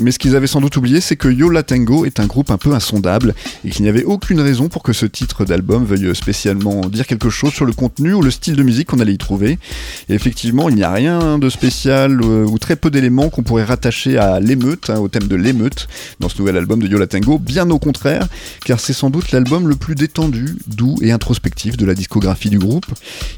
Mais 0.00 0.10
ce 0.10 0.18
qu'ils 0.18 0.36
avaient 0.36 0.46
sans 0.46 0.60
doute 0.60 0.76
oublié, 0.76 1.00
c'est 1.00 1.16
que 1.16 1.28
Yola 1.28 1.62
Tango 1.62 2.04
est 2.04 2.20
un 2.20 2.26
groupe 2.26 2.50
un 2.50 2.58
peu 2.58 2.72
insondable, 2.72 3.34
et 3.64 3.70
qu'il 3.70 3.82
n'y 3.82 3.88
avait 3.88 4.04
aucune 4.04 4.40
raison 4.40 4.68
pour 4.68 4.82
que 4.82 4.92
ce 4.92 5.06
titre 5.06 5.44
d'album 5.44 5.84
veuille 5.84 6.06
spécialement 6.22 6.82
dire 6.82 7.06
quelque 7.06 7.30
chose 7.30 7.52
sur 7.52 7.64
le 7.64 7.72
contenu 7.72 8.14
ou 8.14 8.22
le 8.22 8.30
style 8.30 8.54
de 8.54 8.62
musique 8.62 8.88
qu'on 8.88 9.00
allait 9.00 9.12
y 9.12 9.18
trouver. 9.18 9.58
Et 10.08 10.14
effectivement, 10.14 10.68
il 10.68 10.76
n'y 10.76 10.84
a 10.84 10.92
rien 10.92 11.36
de 11.38 11.48
spécial 11.50 12.20
euh, 12.22 12.44
ou 12.46 12.58
très 12.58 12.76
peu 12.76 12.90
d'éléments 12.90 13.28
qu'on 13.28 13.42
pourrait 13.42 13.64
rattacher 13.64 14.18
à 14.18 14.38
l'émeute, 14.38 14.88
hein, 14.88 15.00
au 15.00 15.08
thème 15.08 15.26
de 15.26 15.34
l'émeute, 15.34 15.88
dans 16.20 16.28
ce 16.28 16.38
nouvel 16.38 16.56
album 16.56 16.80
de 16.80 16.86
Yola 16.86 17.08
Tango, 17.08 17.40
bien 17.40 17.68
au 17.70 17.80
contraire, 17.80 18.28
car 18.64 18.78
c'est 18.78 18.92
sans 18.92 19.10
doute 19.10 19.32
l'album 19.32 19.66
le 19.66 19.74
plus 19.74 19.96
détendu, 19.96 20.56
doux 20.68 20.96
et 21.02 21.10
introspectif 21.10 21.76
de 21.76 21.84
la 21.84 21.94
discographie 21.94 22.50
du 22.50 22.60
groupe. 22.60 22.86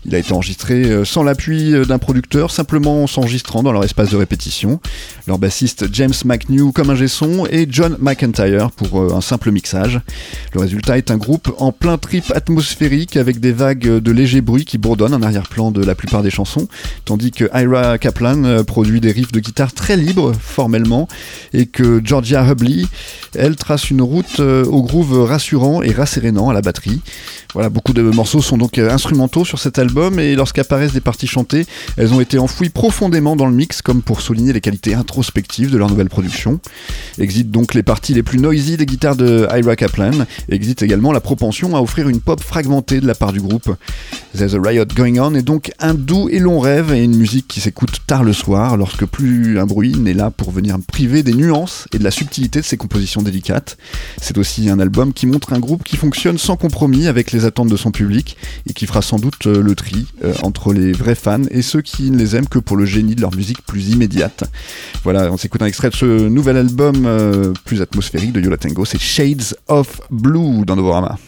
Il 0.05 0.15
a 0.15 0.19
été 0.19 0.35
enregistré 0.35 0.85
euh, 0.85 1.07
sans 1.07 1.23
l'appui 1.23 1.73
euh, 1.73 1.87
d'un 1.87 1.99
producteur, 1.99 2.51
simplement 2.51 3.03
en 3.03 3.07
s'enregistrant 3.07 3.63
dans 3.63 3.73
leur 3.73 3.85
espace 3.85 4.11
de 4.11 4.17
répétition. 4.17 4.79
Leur 5.27 5.39
bassiste 5.39 5.87
James 5.93 6.13
McNew 6.27 6.71
comme 6.73 6.91
un 6.91 7.07
son 7.07 7.47
et 7.51 7.67
John 7.69 7.97
McIntyre 7.99 8.71
pour 8.71 9.15
un 9.15 9.21
simple 9.21 9.51
mixage. 9.51 10.01
Le 10.55 10.61
résultat 10.61 10.97
est 10.97 11.11
un 11.11 11.17
groupe 11.17 11.53
en 11.59 11.73
plein 11.73 11.99
trip 11.99 12.31
atmosphérique 12.35 12.74
avec 13.17 13.41
des 13.41 13.53
vagues 13.53 13.99
de 13.99 14.13
légers 14.13 14.41
bruits 14.41 14.65
qui 14.65 14.79
bourdonnent 14.79 15.15
en 15.15 15.23
arrière-plan 15.23 15.71
de 15.71 15.83
la 15.83 15.95
plupart 15.95 16.23
des 16.23 16.31
chansons, 16.31 16.69
tandis 17.05 17.31
que 17.31 17.45
Ira 17.55 17.99
Kaplan 17.99 18.45
euh, 18.45 18.63
produit 18.63 19.01
des 19.01 19.13
riffs 19.13 19.33
de 19.33 19.41
guitare 19.41 19.73
très 19.73 19.97
libres 19.97 20.33
formellement 20.39 21.09
et 21.53 21.67
que 21.67 22.01
Georgia 22.05 22.45
Hubley, 22.45 22.85
elle 23.35 23.57
trace 23.57 23.91
une 23.91 24.03
route 24.03 24.41
euh, 24.41 24.65
au 24.65 24.83
groove 24.83 25.23
rassurant 25.23 25.83
et 25.83 25.93
rassérénant 25.93 26.51
à 26.51 26.53
la 26.53 26.63
batterie. 26.63 27.01
Voilà, 27.55 27.69
beaucoup 27.69 27.93
de 27.93 28.03
morceaux 28.03 28.43
sont 28.43 28.59
donc 28.59 28.79
euh, 28.79 28.91
instrumentaux 28.91 29.45
sur 29.45 29.61
cet 29.61 29.79
album 29.79 30.19
et 30.19 30.35
lorsqu'apparaissent 30.35 30.93
des 30.93 31.01
parties 31.01 31.29
chantées, 31.29 31.67
elles 31.97 32.13
ont 32.13 32.21
été 32.21 32.39
enfouies 32.39 32.69
profondément 32.69 33.37
dans 33.37 33.47
le 33.47 33.55
mix 33.55 33.81
comme 33.81 34.03
pour 34.03 34.21
souligner 34.21 34.53
les 34.53 34.61
qualités 34.61 34.95
introspectives 34.95 35.71
de 35.71 35.79
leur 35.79 35.89
nouvelle 35.89 36.09
production. 36.09 36.59
Exit 37.19 37.49
donc 37.51 37.75
les 37.75 37.85
parties 37.85 38.15
les 38.15 38.25
plus 38.25 38.39
noisy 38.39 38.77
des 38.77 38.87
guitares 38.87 39.17
de 39.17 39.47
Ira 39.57 39.77
Kaplan, 39.77 40.27
exit 40.49 40.83
également 40.83 41.13
la 41.13 41.21
propension 41.21 41.77
à 41.77 41.81
offrir 41.81 42.09
une 42.09 42.21
pop 42.21 42.41
fragmentée 42.41 42.64
de 42.65 43.07
la 43.07 43.15
part 43.15 43.33
du 43.33 43.41
groupe. 43.41 43.77
There's 44.37 44.55
a 44.55 44.61
Riot 44.61 44.87
Going 44.97 45.19
On 45.21 45.35
est 45.35 45.43
donc 45.43 45.71
un 45.79 45.95
doux 45.95 46.29
et 46.29 46.39
long 46.39 46.59
rêve 46.59 46.93
et 46.93 47.05
une 47.05 47.17
musique 47.17 47.47
qui 47.47 47.61
s'écoute 47.61 48.01
tard 48.07 48.25
le 48.25 48.33
soir 48.33 48.77
lorsque 48.77 49.05
plus 49.05 49.59
un 49.59 49.67
bruit 49.67 49.95
n'est 49.95 50.15
là 50.15 50.31
pour 50.31 50.51
venir 50.51 50.77
priver 50.89 51.23
des 51.23 51.35
nuances 51.35 51.87
et 51.93 51.99
de 51.99 52.05
la 52.05 52.11
subtilité 52.11 52.61
de 52.61 52.65
ses 52.65 52.77
compositions 52.77 53.23
délicates. 53.23 53.77
C'est 54.21 54.39
aussi 54.39 54.69
un 54.71 54.81
album 54.81 55.13
qui 55.13 55.27
montre 55.27 55.53
un 55.53 55.61
groupe 55.61 55.85
qui 55.85 55.97
fonctionne 55.97 56.39
sans 56.39 56.57
compromis 56.57 57.07
avec 57.07 57.33
les 57.33 57.45
attentes 57.45 57.69
de 57.69 57.77
son 57.77 57.91
public 57.91 58.37
et 58.69 58.73
qui 58.73 58.87
fera 58.87 59.03
sans 59.03 59.19
doute 59.19 59.47
euh, 59.47 59.63
le 59.63 59.75
tri 59.75 60.07
euh, 60.25 60.33
entre 60.43 60.73
les 60.73 60.93
vrais 60.93 61.15
fans 61.15 61.45
et 61.51 61.63
ceux 61.63 61.83
qui 61.83 62.11
ne 62.11 62.17
les 62.19 62.35
aiment 62.35 62.49
que 62.49 62.59
pour 62.59 62.77
le 62.77 62.87
génie 62.87 63.15
de 63.15 63.21
leur 63.21 63.35
musique 63.37 63.63
plus 63.67 63.91
immédiate. 63.91 64.45
Voilà, 65.05 65.31
on 65.31 65.37
s'écoute 65.37 65.63
un 65.63 65.67
extrait 65.67 65.91
de 65.91 65.95
ce 65.95 66.29
nouvel 66.29 66.57
album 66.57 67.05
euh, 67.07 67.53
plus 67.65 67.83
atmosphérique 67.83 68.33
de 68.33 68.41
Yola 68.41 68.57
Tango, 68.57 68.85
c'est 68.85 69.01
Shades 69.01 69.55
of 69.69 70.01
Blue 70.11 70.65
dans 70.65 70.77
Novorama. 70.77 71.19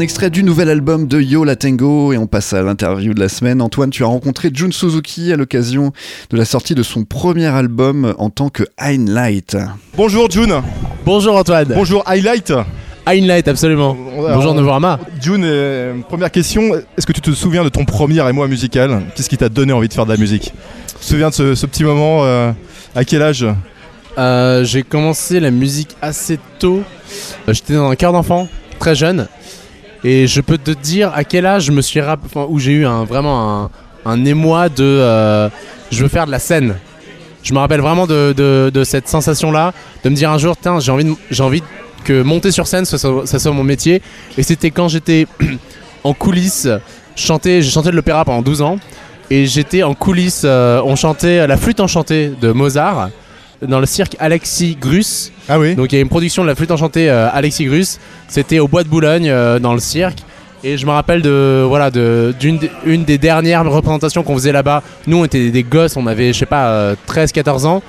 Un 0.00 0.02
extrait 0.02 0.30
du 0.30 0.42
nouvel 0.42 0.70
album 0.70 1.06
de 1.06 1.20
Yo 1.20 1.44
La 1.44 1.56
Tango 1.56 2.14
et 2.14 2.16
on 2.16 2.26
passe 2.26 2.54
à 2.54 2.62
l'interview 2.62 3.12
de 3.12 3.20
la 3.20 3.28
semaine. 3.28 3.60
Antoine, 3.60 3.90
tu 3.90 4.02
as 4.02 4.06
rencontré 4.06 4.48
Jun 4.50 4.72
Suzuki 4.72 5.30
à 5.30 5.36
l'occasion 5.36 5.92
de 6.30 6.38
la 6.38 6.46
sortie 6.46 6.74
de 6.74 6.82
son 6.82 7.04
premier 7.04 7.48
album 7.48 8.14
en 8.16 8.30
tant 8.30 8.48
que 8.48 8.62
Highlight. 8.78 9.58
Bonjour 9.98 10.30
June. 10.30 10.54
Bonjour 11.04 11.36
Antoine. 11.36 11.72
Bonjour 11.74 12.02
Highlight. 12.06 12.50
Highlight, 13.04 13.46
absolument. 13.46 13.94
Bonjour 14.16 14.54
Novorama. 14.54 14.98
June, 15.20 15.42
euh, 15.44 15.92
première 16.08 16.30
question. 16.30 16.74
Est-ce 16.96 17.06
que 17.06 17.12
tu 17.12 17.20
te 17.20 17.32
souviens 17.32 17.62
de 17.62 17.68
ton 17.68 17.84
premier 17.84 18.26
émoi 18.26 18.48
musical? 18.48 19.02
Qu'est-ce 19.14 19.28
qui 19.28 19.36
t'a 19.36 19.50
donné 19.50 19.74
envie 19.74 19.88
de 19.88 19.92
faire 19.92 20.06
de 20.06 20.12
la 20.12 20.18
musique? 20.18 20.54
Tu 20.88 20.94
te 20.94 21.04
souviens 21.04 21.28
de 21.28 21.34
ce, 21.34 21.54
ce 21.54 21.66
petit 21.66 21.84
moment 21.84 22.20
euh, 22.24 22.52
À 22.94 23.04
quel 23.04 23.20
âge? 23.20 23.44
Euh, 24.16 24.64
J'ai 24.64 24.82
commencé 24.82 25.40
la 25.40 25.50
musique 25.50 25.94
assez 26.00 26.38
tôt. 26.58 26.84
Euh, 27.46 27.52
J'étais 27.52 27.74
dans 27.74 27.90
un 27.90 27.96
cœur 27.96 28.14
d'enfant, 28.14 28.48
très 28.78 28.94
jeune. 28.94 29.28
Et 30.04 30.26
je 30.26 30.40
peux 30.40 30.58
te 30.58 30.70
dire 30.70 31.12
à 31.14 31.24
quel 31.24 31.46
âge 31.46 31.64
je 31.64 31.72
me 31.72 31.82
suis 31.82 32.00
rap- 32.00 32.20
enfin, 32.24 32.46
où 32.48 32.58
j'ai 32.58 32.72
eu 32.72 32.86
un, 32.86 33.04
vraiment 33.04 33.70
un, 34.04 34.24
émoi 34.24 34.68
de 34.68 34.82
euh, 34.82 35.48
je 35.90 36.02
veux 36.02 36.08
faire 36.08 36.26
de 36.26 36.30
la 36.30 36.38
scène. 36.38 36.76
Je 37.42 37.52
me 37.54 37.58
rappelle 37.58 37.80
vraiment 37.80 38.06
de, 38.06 38.82
cette 38.84 39.08
sensation-là, 39.08 39.72
de 40.04 40.08
me 40.08 40.14
dire 40.14 40.30
un 40.30 40.38
jour, 40.38 40.56
tiens, 40.60 40.78
j'ai 40.80 40.92
envie, 41.42 41.62
que 42.04 42.22
monter 42.22 42.50
sur 42.50 42.66
scène, 42.66 42.84
ça 42.84 42.98
soit 42.98 43.52
mon 43.52 43.64
métier. 43.64 44.02
Et 44.38 44.42
c'était 44.42 44.70
quand 44.70 44.88
j'étais 44.88 45.26
en 46.04 46.14
coulisses, 46.14 46.68
j'ai 47.16 47.26
chanté 47.26 47.60
de 47.60 47.90
l'opéra 47.90 48.24
pendant 48.24 48.42
12 48.42 48.62
ans. 48.62 48.78
Et 49.30 49.46
j'étais 49.46 49.82
en 49.82 49.94
coulisses, 49.94 50.42
euh, 50.44 50.82
on 50.84 50.96
chantait 50.96 51.46
la 51.46 51.56
flûte 51.56 51.80
enchantée 51.80 52.32
de 52.40 52.52
Mozart 52.52 53.10
dans 53.66 53.80
le 53.80 53.86
cirque 53.86 54.16
Alexis 54.18 54.76
Grus. 54.80 55.32
Ah 55.48 55.58
oui 55.58 55.74
Donc 55.74 55.92
il 55.92 55.96
y 55.96 55.98
a 55.98 56.02
une 56.02 56.08
production 56.08 56.42
de 56.42 56.48
la 56.48 56.54
flûte 56.54 56.70
enchantée 56.70 57.10
euh, 57.10 57.28
Alexis 57.32 57.64
Grus. 57.66 57.98
C'était 58.28 58.58
au 58.58 58.68
Bois 58.68 58.84
de 58.84 58.88
Boulogne 58.88 59.28
euh, 59.28 59.58
dans 59.58 59.74
le 59.74 59.80
cirque. 59.80 60.18
Et 60.62 60.76
je 60.76 60.84
me 60.86 60.90
rappelle 60.90 61.22
de 61.22 61.64
voilà 61.66 61.90
de 61.90 62.34
d'une 62.38 62.58
des- 62.58 62.70
une 62.84 63.04
des 63.04 63.16
dernières 63.18 63.64
représentations 63.70 64.22
qu'on 64.22 64.34
faisait 64.34 64.52
là-bas. 64.52 64.82
Nous 65.06 65.16
on 65.18 65.24
était 65.24 65.50
des 65.50 65.62
gosses, 65.62 65.96
on 65.96 66.06
avait 66.06 66.32
je 66.32 66.38
sais 66.38 66.46
pas 66.46 66.94
13-14 67.08 67.66
ans 67.66 67.82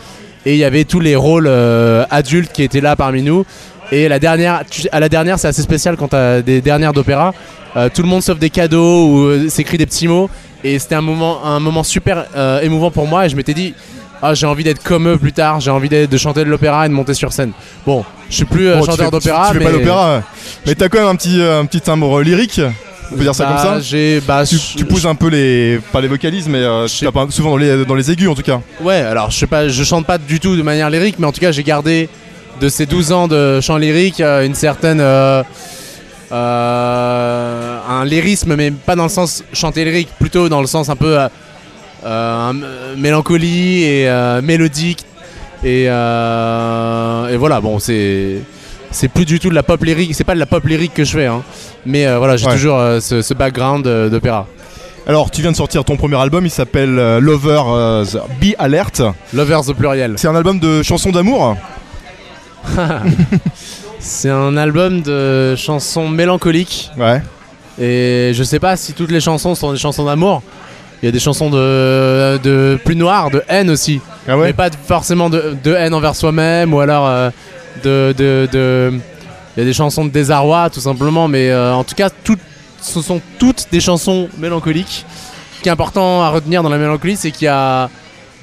et 0.45 0.53
il 0.53 0.57
y 0.57 0.63
avait 0.63 0.86
tous 0.86 0.99
les 1.01 1.15
rôles 1.15 1.47
euh, 1.47 2.05
adultes 2.09 2.51
qui 2.53 2.63
étaient 2.63 2.82
là 2.82 2.95
parmi 2.95 3.22
nous. 3.24 3.45
Et 3.93 4.07
la 4.07 4.19
dernière, 4.19 4.63
à 4.93 4.99
la 5.01 5.09
dernière, 5.09 5.38
c'est 5.38 5.49
assez 5.49 5.61
spécial 5.61 5.97
quand 5.97 6.07
t'as 6.07 6.41
des 6.41 6.61
dernières 6.61 6.93
d'opéra. 6.93 7.34
Euh, 7.76 7.89
tout 7.93 8.01
le 8.01 8.07
monde 8.07 8.22
sauf 8.24 8.39
des 8.39 8.49
cadeaux 8.49 9.05
ou 9.07 9.26
euh, 9.26 9.49
s'écrit 9.49 9.78
des 9.78 9.86
petits 9.86 10.07
mots. 10.07 10.30
Et 10.63 10.80
c'était 10.80 10.95
un 10.95 11.01
moment, 11.01 11.43
un 11.45 11.59
moment 11.59 11.84
super 11.84 12.26
euh, 12.38 12.61
émouvant 12.61 12.89
pour 12.89 13.05
moi. 13.05 13.26
Et 13.26 13.30
je 13.30 13.36
m'étais 13.36 13.53
dit, 13.53 13.74
ah, 14.22 14.34
j'ai 14.34 14.45
envie 14.45 14.63
d'être 14.63 14.84
comme 14.84 15.07
eux 15.07 15.17
plus 15.17 15.34
tard. 15.34 15.59
J'ai 15.59 15.72
envie 15.72 15.89
de 15.89 16.17
chanter 16.17 16.43
de 16.43 16.49
l'opéra 16.49 16.86
et 16.86 16.89
de 16.89 16.93
monter 16.93 17.13
sur 17.13 17.34
scène. 17.34 17.51
Bon, 17.86 18.05
je 18.30 18.36
suis 18.36 18.45
plus 18.45 18.67
euh, 18.67 18.78
Bon, 18.78 18.86
chanteur 18.86 19.11
d'opéra, 19.11 19.47
Tu, 19.47 19.53
tu 19.53 19.57
fais 19.57 19.59
mais 19.59 19.72
pas 19.72 19.78
l'opéra, 19.78 20.15
ouais. 20.17 20.22
mais 20.65 20.76
t'as 20.76 20.89
quand 20.89 20.99
même 20.99 21.07
un 21.07 21.15
petit, 21.15 21.39
euh, 21.41 21.59
un 21.59 21.65
petit 21.65 21.82
timbre 21.82 22.22
lyrique. 22.22 22.61
On 23.11 23.17
peut 23.17 23.24
dire 23.24 23.36
ça 23.36 23.45
bah, 23.45 23.61
comme 23.61 23.74
ça 23.74 23.80
J'ai, 23.82 24.22
bah, 24.22 24.45
tu, 24.45 24.57
tu 24.57 24.86
pousses 24.86 25.05
un 25.05 25.15
peu 25.15 25.28
les. 25.28 25.80
Pas 25.91 25.99
les 26.01 26.07
vocalises, 26.07 26.47
mais 26.47 26.59
euh, 26.59 26.88
tu 26.88 27.05
souvent 27.30 27.51
dans 27.51 27.57
les, 27.57 27.86
dans 27.86 27.95
les 27.95 28.09
aigus 28.11 28.30
en 28.30 28.36
tout 28.36 28.41
cas. 28.41 28.61
Ouais, 28.80 28.95
alors 28.95 29.32
je 29.32 29.38
sais 29.38 29.47
pas, 29.47 29.67
je 29.67 29.84
chante 29.84 30.05
pas 30.05 30.17
du 30.17 30.39
tout 30.39 30.55
de 30.55 30.61
manière 30.61 30.89
lyrique, 30.89 31.15
mais 31.19 31.28
en 31.28 31.32
tout 31.32 31.41
cas 31.41 31.51
j'ai 31.51 31.63
gardé 31.63 32.07
de 32.61 32.69
ces 32.69 32.86
12 32.86 33.11
ans 33.11 33.28
de 33.28 33.59
chant 33.59 33.78
lyrique 33.78 34.19
euh, 34.22 34.45
une 34.45 34.53
certaine, 34.53 34.99
euh, 35.01 35.43
euh, 36.32 37.80
un 37.89 38.05
lyrisme, 38.05 38.55
mais 38.55 38.72
pas 38.72 38.95
dans 38.95 39.03
le 39.03 39.09
sens 39.09 39.43
chanter 39.51 39.84
lyrique, 39.84 40.09
plutôt 40.19 40.47
dans 40.47 40.61
le 40.61 40.67
sens 40.67 40.89
un 40.89 40.95
peu 40.95 41.17
mélancolie 42.97 43.84
et 43.84 44.10
euh, 44.10 44.41
mélodique. 44.41 45.06
Et, 45.64 45.86
euh, 45.88 47.28
et 47.30 47.38
voilà, 47.38 47.62
bon, 47.62 47.78
c'est 47.80 48.38
c'est 48.89 49.08
plus 49.08 49.26
du 49.26 49.39
tout 49.39 49.49
de 49.49 49.56
la 49.56 49.64
pop 49.64 49.82
lyrique, 49.84 50.14
c'est 50.16 50.24
pas 50.26 50.34
de 50.34 50.39
la 50.39 50.45
pop 50.45 50.66
lyrique 50.66 50.93
que 50.93 51.06
je 51.06 51.12
fais, 51.18 51.26
hein. 51.28 51.43
mais 51.86 52.06
euh, 52.08 52.18
voilà, 52.18 52.36
j'ai 52.36 52.45
Ouais. 52.47 52.54
toujours 52.54 52.78
euh, 52.78 52.99
ce, 52.99 53.22
ce 53.22 53.34
background 53.34 53.88
euh, 53.88 54.10
d'opéra. 54.10 54.47
Alors, 55.08 55.32
tu 55.32 55.41
viens 55.41 55.52
de 55.52 55.56
sortir 55.56 55.84
ton 55.86 55.95
premier 55.97 56.18
album, 56.18 56.45
il 56.45 56.49
s'appelle 56.52 56.99
euh, 56.99 57.20
Lover 57.22 57.62
euh, 57.68 58.04
The 58.06 58.18
Be 58.41 58.54
Alert. 58.60 59.02
Lovers 59.34 59.70
au 59.70 59.74
pluriel. 59.74 60.16
C'est 60.18 60.28
un 60.28 60.36
album 60.36 60.60
de 60.60 60.84
chansons 60.84 61.12
d'amour 61.12 61.56
C'est 63.99 64.30
un 64.30 64.58
album 64.58 65.02
de 65.02 65.56
chansons 65.56 66.10
mélancoliques. 66.10 66.89
Ouais. 66.97 67.22
Et 67.80 68.32
je 68.34 68.43
sais 68.43 68.60
pas 68.60 68.76
si 68.78 68.93
toutes 68.93 69.12
les 69.12 69.22
chansons 69.22 69.56
sont 69.56 69.72
des 69.72 69.78
chansons 69.80 70.06
d'amour. 70.06 70.41
Il 71.02 71.06
y 71.08 71.10
a 71.10 71.12
des 71.12 71.20
chansons 71.20 71.49
de, 71.49 72.38
de 72.43 72.80
plus 72.86 72.95
noires, 72.95 73.32
de 73.32 73.41
haine 73.49 73.70
aussi. 73.72 73.99
Ah 74.28 74.38
Mais 74.38 74.54
pas 74.54 74.70
forcément 74.88 75.30
de, 75.30 75.56
de 75.64 75.74
haine 75.74 75.93
envers 75.95 76.16
soi-même 76.16 76.74
ou 76.74 76.80
alors 76.80 77.08
euh, 77.08 77.30
de, 77.84 78.14
de, 78.18 78.47
de- 78.52 78.93
Il 79.58 79.60
y 79.60 79.64
a 79.64 79.66
des 79.66 79.74
chansons 79.74 80.06
de 80.06 80.10
désarroi 80.12 80.70
tout 80.70 80.80
simplement. 80.80 81.28
Mais 81.28 81.49
euh, 81.49 81.74
en 81.74 81.84
tout 81.84 81.95
cas, 81.95 82.10
toutes, 82.12 82.39
ce 82.82 83.02
sont 83.02 83.20
toutes 83.39 83.68
des 83.72 83.80
chansons 83.80 84.30
mélancoliques. 84.38 85.06
Ce 85.58 85.64
qui 85.64 85.70
est 85.70 85.72
important 85.72 86.22
à 86.24 86.30
retenir 86.30 86.62
dans 86.64 86.70
la 86.70 86.78
mélancolie, 86.78 87.16
c'est 87.16 87.32
qu'il 87.32 87.45
y 87.45 87.47
a, 87.47 87.89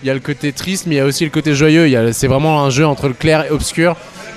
il 0.02 0.06
y 0.06 0.10
a 0.10 0.14
le 0.14 0.20
côté 0.20 0.52
triste, 0.52 0.86
mais 0.86 0.96
il 0.96 0.98
y 0.98 1.00
a 1.00 1.04
aussi 1.04 1.24
le 1.24 1.30
côté 1.30 1.54
joyeux. 1.54 2.12
C'est 2.12 2.26
vraiment 2.28 2.64
un 2.64 2.70
jeu 2.70 2.86
entre 2.86 3.06
le 3.08 3.14
clair 3.14 3.44
et 3.46 3.50
obscur. 3.50 3.96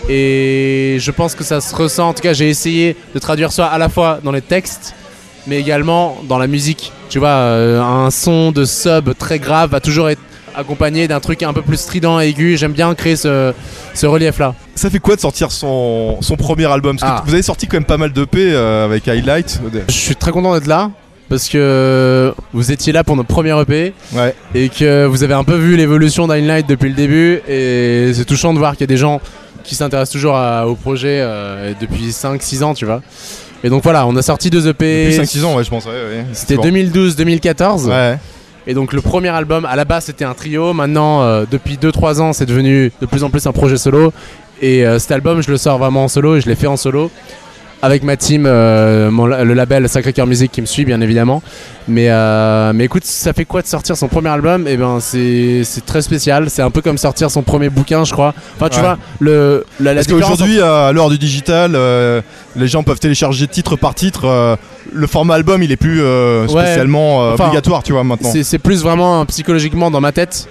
Et 0.09 0.97
je 0.99 1.11
pense 1.11 1.35
que 1.35 1.43
ça 1.43 1.61
se 1.61 1.75
ressent. 1.75 2.09
En 2.09 2.13
tout 2.13 2.21
cas, 2.23 2.33
j'ai 2.33 2.49
essayé 2.49 2.95
de 3.13 3.19
traduire 3.19 3.51
ça 3.51 3.67
à 3.67 3.77
la 3.77 3.87
fois 3.89 4.19
dans 4.23 4.31
les 4.31 4.41
textes, 4.41 4.95
mais 5.47 5.59
également 5.59 6.17
dans 6.27 6.37
la 6.37 6.47
musique. 6.47 6.91
Tu 7.09 7.19
vois, 7.19 7.29
euh, 7.29 7.81
un 7.81 8.09
son 8.11 8.51
de 8.51 8.65
sub 8.65 9.13
très 9.17 9.39
grave 9.39 9.71
va 9.71 9.79
toujours 9.79 10.09
être 10.09 10.21
accompagné 10.55 11.07
d'un 11.07 11.19
truc 11.21 11.43
un 11.43 11.53
peu 11.53 11.61
plus 11.61 11.77
strident 11.77 12.19
et 12.19 12.27
aigu. 12.27 12.57
J'aime 12.57 12.73
bien 12.73 12.93
créer 12.95 13.15
ce, 13.15 13.53
ce 13.93 14.05
relief-là. 14.05 14.53
Ça 14.75 14.89
fait 14.89 14.99
quoi 14.99 15.15
de 15.15 15.21
sortir 15.21 15.51
son, 15.51 16.17
son 16.21 16.35
premier 16.35 16.65
album? 16.65 16.97
Parce 16.97 17.11
que 17.11 17.17
Ah. 17.19 17.23
vous 17.25 17.33
avez 17.33 17.43
sorti 17.43 17.67
quand 17.67 17.77
même 17.77 17.85
pas 17.85 17.97
mal 17.97 18.11
d'EP 18.11 18.35
euh, 18.37 18.85
avec 18.85 19.07
Highlight. 19.07 19.61
Je 19.87 19.93
suis 19.93 20.15
très 20.15 20.31
content 20.31 20.53
d'être 20.53 20.67
là. 20.67 20.91
Parce 21.29 21.47
que 21.47 22.33
vous 22.51 22.73
étiez 22.73 22.91
là 22.91 23.05
pour 23.05 23.15
notre 23.15 23.29
premier 23.29 23.57
EP 23.61 23.93
Ouais. 24.13 24.35
et 24.53 24.67
que 24.67 25.05
vous 25.05 25.23
avez 25.23 25.33
un 25.33 25.45
peu 25.45 25.55
vu 25.55 25.77
l'évolution 25.77 26.27
d'Highlight 26.27 26.67
depuis 26.67 26.89
le 26.89 26.95
début 26.95 27.41
et 27.47 28.11
c'est 28.13 28.25
touchant 28.25 28.53
de 28.53 28.59
voir 28.59 28.73
qu'il 28.73 28.81
y 28.81 28.83
a 28.83 28.87
des 28.87 28.97
gens 28.97 29.21
qui 29.63 29.75
s'intéressent 29.75 30.11
toujours 30.11 30.35
à- 30.35 30.67
au 30.67 30.75
projet 30.75 31.19
euh, 31.21 31.71
depuis 31.79 32.11
5-6 32.11 32.63
ans 32.63 32.73
tu 32.73 32.83
vois. 32.85 33.01
Et 33.63 33.69
donc 33.69 33.83
voilà, 33.83 34.07
on 34.07 34.15
a 34.15 34.21
sorti 34.21 34.49
deux 34.49 34.67
EP. 34.67 35.11
Depuis 35.11 35.19
5-6 35.39 35.45
ans, 35.45 35.55
ouais, 35.55 35.63
je 35.63 35.69
pense. 35.69 35.85
Ouais, 35.85 35.91
ouais, 35.91 36.25
C'était 36.33 36.55
Bon. 36.55 36.63
2012-2014. 36.63 37.85
Ouais. 37.87 38.17
Et 38.67 38.73
donc 38.73 38.93
le 38.93 39.01
premier 39.01 39.29
album, 39.29 39.65
à 39.65 39.75
la 39.75 39.85
base 39.85 40.05
c'était 40.05 40.25
un 40.25 40.33
trio, 40.35 40.73
maintenant 40.73 41.23
euh, 41.23 41.45
depuis 41.49 41.77
2-3 41.77 42.19
ans 42.21 42.31
c'est 42.33 42.45
devenu 42.45 42.91
de 43.01 43.05
plus 43.07 43.23
en 43.23 43.29
plus 43.31 43.45
un 43.47 43.51
projet 43.51 43.77
solo. 43.77 44.13
Et 44.61 44.85
euh, 44.85 44.99
cet 44.99 45.11
album 45.11 45.41
je 45.41 45.49
le 45.49 45.57
sors 45.57 45.79
vraiment 45.79 46.03
en 46.03 46.07
solo 46.07 46.35
et 46.35 46.41
je 46.41 46.47
l'ai 46.47 46.55
fait 46.55 46.67
en 46.67 46.77
solo. 46.77 47.09
Avec 47.83 48.03
ma 48.03 48.15
team, 48.15 48.45
euh, 48.45 49.09
mon 49.09 49.25
le 49.25 49.53
label 49.55 49.89
Sacré 49.89 50.13
Cœur 50.13 50.27
Musique 50.27 50.51
qui 50.51 50.61
me 50.61 50.67
suit 50.67 50.85
bien 50.85 51.01
évidemment. 51.01 51.41
Mais, 51.87 52.07
euh, 52.11 52.73
mais 52.75 52.83
écoute, 52.85 53.03
ça 53.05 53.33
fait 53.33 53.45
quoi 53.45 53.63
de 53.63 53.67
sortir 53.67 53.97
son 53.97 54.07
premier 54.07 54.29
album? 54.29 54.67
Et 54.67 54.77
ben 54.77 54.99
c'est 54.99 55.63
très 55.87 56.03
spécial, 56.03 56.51
c'est 56.51 56.61
un 56.61 56.69
peu 56.69 56.81
comme 56.81 56.99
sortir 56.99 57.31
son 57.31 57.41
premier 57.41 57.69
bouquin 57.69 58.03
je 58.03 58.13
crois. 58.13 58.35
Enfin 58.55 58.69
tu 58.69 58.75
Ouais. 58.77 58.83
vois, 58.83 58.97
le, 59.19 59.65
la, 59.79 59.95
la 59.95 60.03
Parce 60.03 60.07
qu'aujourd'hui, 60.13 60.61
à 60.61 60.91
l'heure 60.91 61.09
du 61.09 61.17
digital, 61.17 61.71
euh, 61.73 62.21
les 62.55 62.67
gens 62.67 62.83
peuvent 62.83 62.99
télécharger 62.99 63.47
titre 63.47 63.75
par 63.75 63.95
titre. 63.95 64.57
le 64.93 65.07
format 65.07 65.33
album, 65.35 65.63
il 65.63 65.71
est 65.71 65.75
plus 65.77 66.01
Ouais. 66.03 66.47
spécialement 66.47 67.31
Enfin, 67.31 67.45
obligatoire, 67.45 67.81
tu 67.81 67.93
vois, 67.93 68.03
maintenant. 68.03 68.31
c'est 68.43 68.59
plus 68.59 68.83
vraiment 68.83 69.25
psychologiquement 69.25 69.89
dans 69.89 70.01
ma 70.01 70.11
tête 70.11 70.47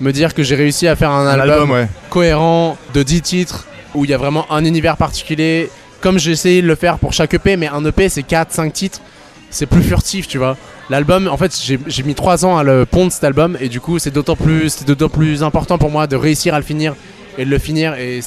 me 0.00 0.12
dire 0.12 0.34
que 0.34 0.42
j'ai 0.42 0.56
réussi 0.56 0.86
à 0.88 0.96
faire 0.96 1.10
un, 1.10 1.26
Un 1.26 1.38
album 1.40 1.50
album, 1.52 1.70
ouais. 1.70 1.88
cohérent 2.10 2.76
de 2.94 3.02
10 3.02 3.22
titres 3.22 3.64
où 3.94 4.04
il 4.04 4.10
y 4.10 4.14
a 4.14 4.18
vraiment 4.18 4.44
un 4.52 4.64
univers 4.64 4.96
particulier. 4.96 5.70
Comme 6.04 6.18
j'ai 6.18 6.32
essayé 6.32 6.60
de 6.60 6.66
le 6.66 6.74
faire 6.74 6.98
pour 6.98 7.14
chaque 7.14 7.32
EP, 7.32 7.56
mais 7.56 7.66
un 7.66 7.82
EP 7.82 8.10
c'est 8.10 8.20
4-5 8.20 8.72
titres, 8.72 9.00
c'est 9.48 9.64
plus 9.64 9.82
furtif, 9.82 10.28
tu 10.28 10.36
vois. 10.36 10.58
L'album, 10.90 11.28
en 11.28 11.38
fait, 11.38 11.58
j'ai 11.86 12.02
mis 12.02 12.14
3 12.14 12.44
ans 12.44 12.58
à 12.58 12.62
le 12.62 12.84
pondre 12.84 13.10
cet 13.10 13.24
album 13.24 13.56
et 13.58 13.70
du 13.70 13.80
coup, 13.80 13.98
c'est 13.98 14.10
d'autant 14.10 14.36
plus, 14.36 14.84
d'autant 14.84 15.08
plus 15.08 15.42
important 15.42 15.78
pour 15.78 15.88
moi 15.88 16.06
de 16.06 16.14
réussir 16.14 16.52
à 16.52 16.58
le 16.58 16.64
finir 16.64 16.94
et 17.38 17.46
de 17.46 17.50
le 17.50 17.56
finir 17.56 17.94
et 17.94 18.20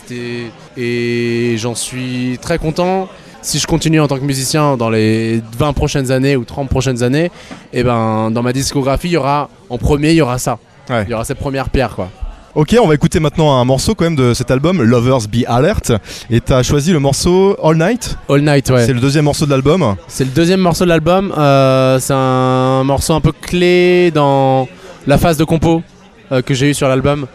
et 0.76 1.56
j'en 1.60 1.76
suis 1.76 2.40
très 2.42 2.58
content. 2.58 3.10
Si 3.44 3.60
je 3.60 3.68
continue 3.68 4.02
en 4.02 4.08
tant 4.08 4.18
que 4.18 4.26
musicien 4.26 4.76
dans 4.76 4.90
les 4.90 5.44
20 5.60 5.74
prochaines 5.74 6.10
années 6.10 6.36
ou 6.36 6.46
30 6.46 6.70
prochaines 6.70 7.04
années, 7.04 7.30
et 7.74 7.84
ben 7.84 8.32
dans 8.32 8.42
ma 8.42 8.54
discographie, 8.54 9.10
il 9.10 9.12
y 9.12 9.18
aura 9.18 9.52
en 9.70 9.78
premier, 9.78 10.10
il 10.10 10.16
y 10.16 10.22
aura 10.22 10.40
ça. 10.40 10.58
Ouais. 10.90 11.04
Il 11.04 11.12
y 11.12 11.14
aura 11.14 11.26
cette 11.26 11.38
première 11.38 11.70
pierre 11.70 11.94
quoi. 11.96 12.10
Ok, 12.56 12.76
on 12.82 12.88
va 12.88 12.96
écouter 12.96 13.20
maintenant 13.20 13.60
un 13.60 13.66
morceau 13.66 13.94
quand 13.94 14.06
même 14.06 14.16
de 14.16 14.34
cet 14.34 14.50
album, 14.50 14.82
Lovers 14.82 15.28
Be 15.32 15.44
Alert. 15.48 15.94
Et 16.32 16.42
t'as 16.42 16.64
choisi 16.64 16.92
le 16.92 17.00
morceau 17.00 17.56
All 17.64 17.78
Night. 17.78 18.18
All 18.30 18.42
Night, 18.42 18.70
ouais. 18.72 18.84
C'est 18.86 18.94
le 18.94 19.00
deuxième 19.00 19.26
morceau 19.26 19.46
de 19.46 19.52
l'album. 19.52 19.96
C'est 20.08 20.24
le 20.24 20.32
deuxième 20.32 20.60
morceau 20.62 20.84
de 20.84 20.90
l'album. 20.90 21.32
euh, 21.38 22.00
c'est 22.00 22.14
un 22.16 22.84
morceau 22.84 23.14
un 23.14 23.22
peu 23.22 23.32
clé 23.32 24.10
dans 24.12 24.68
la 25.06 25.20
phase 25.20 25.38
de 25.38 25.44
compo 25.44 25.84
euh, 26.32 26.42
que 26.42 26.56
j'ai 26.56 26.72
eu 26.72 26.74
sur 26.74 26.88
l'album. 26.88 27.28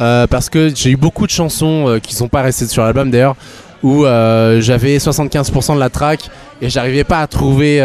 Euh, 0.00 0.28
parce 0.28 0.48
que 0.48 0.70
j'ai 0.72 0.90
eu 0.90 0.96
beaucoup 0.96 1.26
de 1.26 1.32
chansons 1.32 1.98
qui 2.00 2.14
sont 2.14 2.28
pas 2.28 2.42
restées 2.42 2.68
sur 2.68 2.84
l'album 2.84 3.10
d'ailleurs, 3.10 3.34
où 3.82 4.04
j'avais 4.04 4.98
75% 4.98 5.74
de 5.74 5.80
la 5.80 5.90
track 5.90 6.30
et 6.62 6.70
j'arrivais 6.70 7.02
pas 7.02 7.18
à 7.18 7.26
trouver 7.26 7.80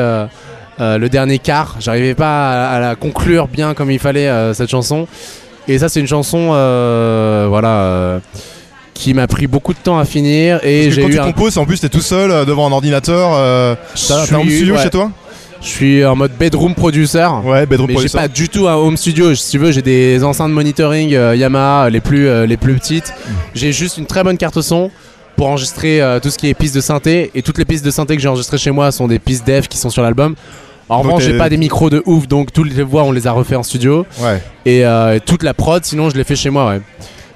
le 0.79 1.07
dernier 1.07 1.39
quart. 1.39 1.77
J'arrivais 1.79 2.13
pas 2.13 2.67
à, 2.69 2.75
à 2.75 2.79
la 2.79 2.95
conclure 2.95 3.47
bien 3.47 3.73
comme 3.73 3.89
il 3.89 3.97
fallait 3.97 4.53
cette 4.53 4.69
chanson. 4.69 5.07
Et 5.67 5.79
ça, 5.79 5.89
c'est 5.89 5.99
une 5.99 6.07
chanson, 6.07 6.49
euh, 6.53 7.45
voilà. 7.49 7.69
euh, 7.69 8.19
qui 8.93 9.13
m'a 9.15 9.25
pris 9.27 9.47
beaucoup 9.47 9.73
de 9.73 9.79
temps 9.79 9.97
à 9.97 10.05
finir 10.05 10.59
et 10.63 10.91
j'ai 10.91 11.01
quand 11.01 11.07
eu 11.07 11.13
tu 11.13 11.19
un 11.19 11.23
composes, 11.31 11.57
en 11.57 11.65
plus, 11.65 11.79
t'es 11.81 11.89
tout 11.89 11.99
seul 11.99 12.29
euh, 12.29 12.45
devant 12.45 12.67
un 12.67 12.71
ordinateur. 12.71 13.31
euh, 13.33 13.75
T'as 14.07 14.17
un 14.31 14.35
home 14.35 14.43
suis- 14.47 14.57
studio 14.57 14.75
ouais. 14.75 14.83
chez 14.83 14.91
toi 14.91 15.11
Je 15.61 15.67
suis 15.67 16.05
en 16.05 16.15
mode 16.15 16.31
bedroom 16.37 16.75
producer. 16.75 17.27
Ouais, 17.43 17.65
bedroom 17.65 17.87
mais 17.87 17.93
j'ai 17.93 17.99
producer. 18.09 18.17
pas 18.19 18.27
du 18.27 18.49
tout 18.49 18.67
un 18.67 18.75
home 18.75 18.95
studio. 18.95 19.33
Si 19.33 19.49
tu 19.51 19.57
veux, 19.57 19.71
j'ai 19.71 19.81
des 19.81 20.23
enceintes 20.23 20.51
monitoring 20.51 21.15
euh, 21.15 21.35
Yamaha, 21.35 21.89
les 21.89 22.01
plus, 22.01 22.27
euh, 22.27 22.45
les 22.45 22.55
plus 22.55 22.75
petites. 22.75 23.07
Mm. 23.09 23.31
J'ai 23.55 23.71
juste 23.73 23.97
une 23.97 24.05
très 24.05 24.23
bonne 24.23 24.37
carte 24.37 24.61
son 24.61 24.91
pour 25.35 25.47
enregistrer 25.47 25.99
euh, 25.99 26.19
tout 26.19 26.29
ce 26.29 26.37
qui 26.37 26.47
est 26.47 26.53
pistes 26.53 26.75
de 26.75 26.81
synthé. 26.81 27.31
Et 27.33 27.41
toutes 27.41 27.57
les 27.57 27.65
pistes 27.65 27.83
de 27.83 27.91
synthé 27.91 28.15
que 28.15 28.21
j'ai 28.21 28.27
enregistrées 28.29 28.59
chez 28.59 28.71
moi 28.71 28.91
sont 28.91 29.07
des 29.07 29.17
pistes 29.19 29.45
dev 29.47 29.65
qui 29.67 29.79
sont 29.79 29.89
sur 29.89 30.03
l'album. 30.03 30.35
En 30.89 30.97
Donc 30.97 31.05
revanche, 31.05 31.23
j'ai 31.23 31.37
pas 31.37 31.49
des 31.49 31.57
micros 31.57 31.89
de 31.89 32.03
ouf, 32.05 32.27
donc 32.27 32.51
toutes 32.51 32.71
les 32.73 32.83
voix, 32.83 33.03
on 33.03 33.11
les 33.11 33.25
a 33.27 33.31
refait 33.31 33.55
en 33.55 33.63
studio. 33.63 34.05
Ouais. 34.19 34.41
Et 34.65 34.85
euh, 34.85 35.19
toute 35.25 35.43
la 35.43 35.53
prod, 35.53 35.83
sinon, 35.83 36.09
je 36.09 36.15
l'ai 36.17 36.23
fait 36.23 36.35
chez 36.35 36.49
moi, 36.49 36.67
ouais. 36.69 36.81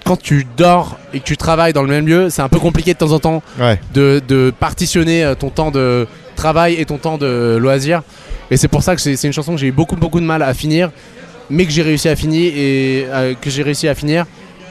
Quand 0.06 0.18
tu 0.18 0.46
dors 0.58 0.98
et 1.14 1.20
que 1.20 1.26
tu 1.26 1.36
travailles 1.38 1.74
dans 1.74 1.82
le 1.82 1.90
même 1.90 2.08
lieu, 2.08 2.30
c'est 2.30 2.42
un 2.42 2.50
peu 2.50 2.60
compliqué 2.60 2.94
de 2.94 2.98
temps 2.98 3.12
en 3.12 3.20
temps 3.20 3.42
Ouais. 3.60 3.80
de, 3.94 4.22
de 4.28 4.54
partitionner 4.58 5.24
euh, 5.24 5.36
ton 5.36 5.50
temps 5.50 5.72
de 5.72 6.08
travail 6.36 6.76
et 6.76 6.86
ton 6.86 6.98
temps 6.98 7.18
de 7.18 7.58
loisir. 7.60 8.04
Et 8.52 8.56
c'est 8.58 8.68
pour 8.70 8.84
ça 8.84 8.96
que 8.96 9.02
c'est 9.02 9.22
une 9.24 9.34
chanson 9.34 9.54
que 9.56 9.60
j'ai 9.60 9.68
eu 9.68 9.72
beaucoup 9.74 9.96
beaucoup 9.98 10.20
de 10.22 10.26
mal 10.26 10.42
à 10.44 10.54
finir, 10.54 10.92
mais 11.50 11.66
que 11.66 11.72
j'ai 11.72 11.82
réussi 11.82 12.08
à 12.08 12.16
finir 12.16 12.54
et 12.56 13.06
euh, 13.10 13.34
que 13.40 13.50
j'ai 13.50 13.64
réussi 13.64 13.88
à 13.90 13.96
finir. 13.96 14.26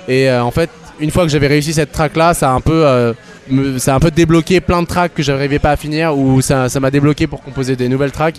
Et 0.08 0.30
euh, 0.30 0.42
en 0.42 0.50
fait, 0.50 0.70
une 1.00 1.10
fois 1.10 1.24
que 1.24 1.28
j'avais 1.28 1.48
réussi 1.48 1.74
cette 1.74 1.92
track 1.92 2.16
là, 2.16 2.32
ça 2.32 2.50
a 2.50 2.54
un 2.54 2.60
peu, 2.60 2.86
euh, 2.86 3.12
me- 3.50 3.78
ça 3.78 3.92
a 3.92 3.96
un 3.96 4.00
peu 4.00 4.10
débloqué 4.10 4.60
plein 4.62 4.80
de 4.80 4.86
tracks 4.86 5.12
que 5.12 5.22
j'arrivais 5.22 5.58
pas 5.58 5.72
à 5.72 5.76
finir 5.76 6.16
ou 6.16 6.40
ça 6.40 6.70
ça 6.70 6.80
m'a 6.80 6.90
débloqué 6.90 7.26
pour 7.26 7.42
composer 7.42 7.76
des 7.76 7.88
nouvelles 7.90 8.12
tracks. 8.12 8.36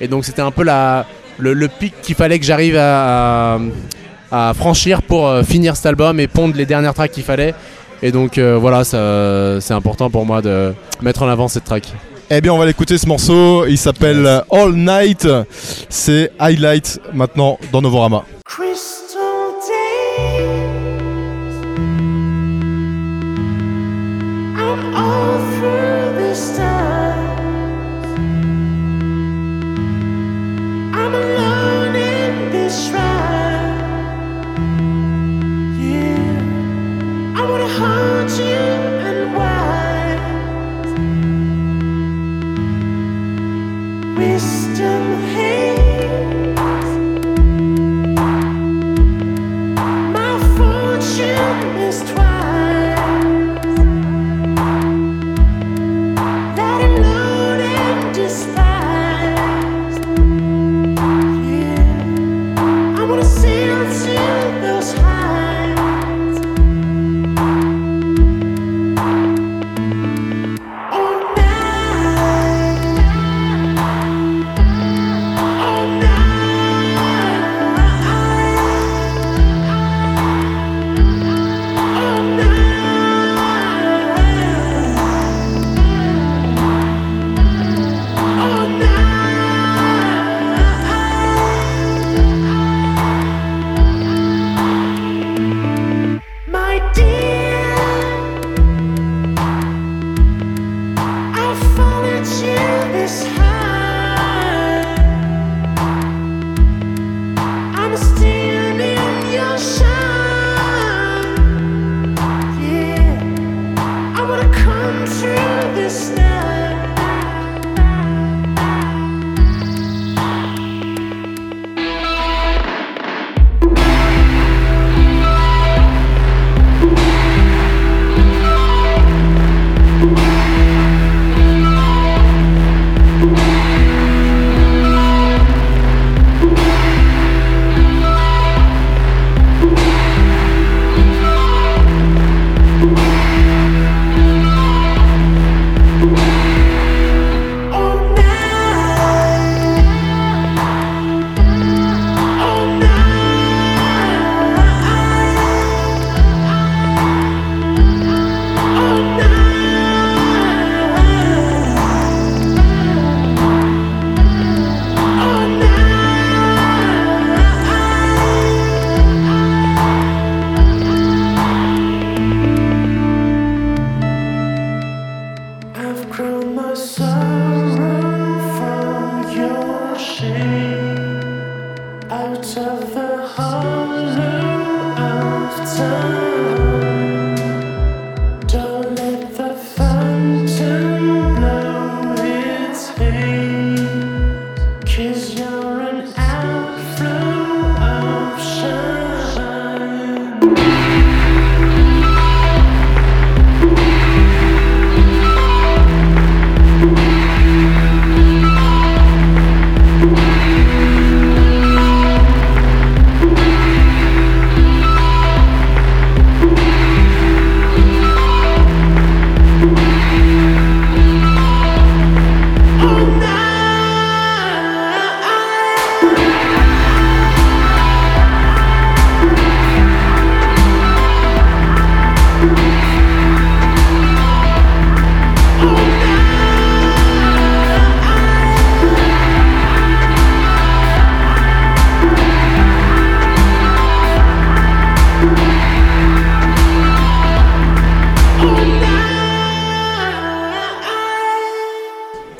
Et 0.00 0.08
donc 0.08 0.24
c'était 0.24 0.42
un 0.42 0.50
peu 0.50 0.62
la, 0.64 1.06
le, 1.38 1.52
le 1.54 1.68
pic 1.68 1.94
qu'il 2.02 2.14
fallait 2.14 2.38
que 2.38 2.44
j'arrive 2.44 2.76
à, 2.76 3.54
à- 3.54 3.58
à 4.50 4.54
franchir 4.54 5.02
pour 5.02 5.26
euh, 5.28 5.42
finir 5.42 5.74
cet 5.76 5.86
album 5.86 6.20
et 6.20 6.28
pondre 6.28 6.54
les 6.56 6.64
dernières 6.66 6.94
tracks 6.94 7.10
qu'il 7.10 7.24
fallait. 7.24 7.54
Et 8.02 8.12
donc 8.12 8.38
euh, 8.38 8.56
voilà, 8.58 8.82
c'est 8.84 9.74
important 9.74 10.08
pour 10.08 10.24
moi 10.24 10.40
de 10.40 10.72
mettre 11.02 11.22
en 11.22 11.28
avant 11.28 11.48
cette 11.48 11.64
track. 11.64 11.84
Eh 12.32 12.40
bien, 12.40 12.52
on 12.52 12.58
va 12.58 12.64
l'écouter 12.64 12.96
ce 12.96 13.06
morceau. 13.08 13.66
Il 13.66 13.76
s'appelle 13.76 14.24
All 14.52 14.72
Night. 14.72 15.26
C'est 15.88 16.30
Highlight 16.38 17.00
maintenant 17.12 17.58
dans 17.72 17.82
Novorama. 17.82 18.22
Crystal 18.44 19.18
days. 19.66 20.60
I'm 24.56 24.94
all 24.94 25.38
through 25.58 26.30
the 26.30 26.34
stars. 26.36 26.79
enshrouded. 32.70 33.09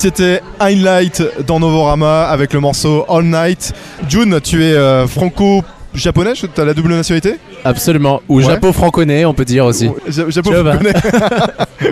C'était 0.01 0.41
Highlight 0.59 1.23
dans 1.47 1.61
Novorama 1.61 2.23
avec 2.29 2.55
le 2.55 2.61
morceau 2.61 3.05
All 3.07 3.23
Night. 3.25 3.75
June, 4.09 4.41
tu 4.43 4.65
es 4.65 4.73
euh, 4.73 5.07
franco-japonais, 5.07 6.33
tu 6.33 6.47
as 6.59 6.65
la 6.65 6.73
double 6.73 6.95
nationalité? 6.95 7.37
Absolument. 7.67 8.23
Ou 8.27 8.39
Ouais. 8.39 8.45
japo-franconais, 8.45 9.27
on 9.27 9.35
peut 9.35 9.45
dire 9.45 9.67
aussi. 9.67 9.91
Ja- 10.09 10.31
Japon, 10.31 10.51
Tu 10.53 10.57
je 10.57 10.61
vas. 10.63 10.77
connais. 10.79 10.95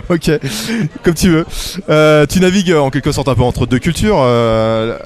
ok, 0.08 0.30
comme 1.02 1.12
tu 1.12 1.28
veux. 1.28 1.44
Euh, 1.90 2.24
tu 2.24 2.40
navigues 2.40 2.72
en 2.72 2.88
quelque 2.88 3.12
sorte 3.12 3.28
un 3.28 3.34
peu 3.34 3.42
entre 3.42 3.66
deux 3.66 3.78
cultures. 3.78 4.16
euh, 4.22 4.96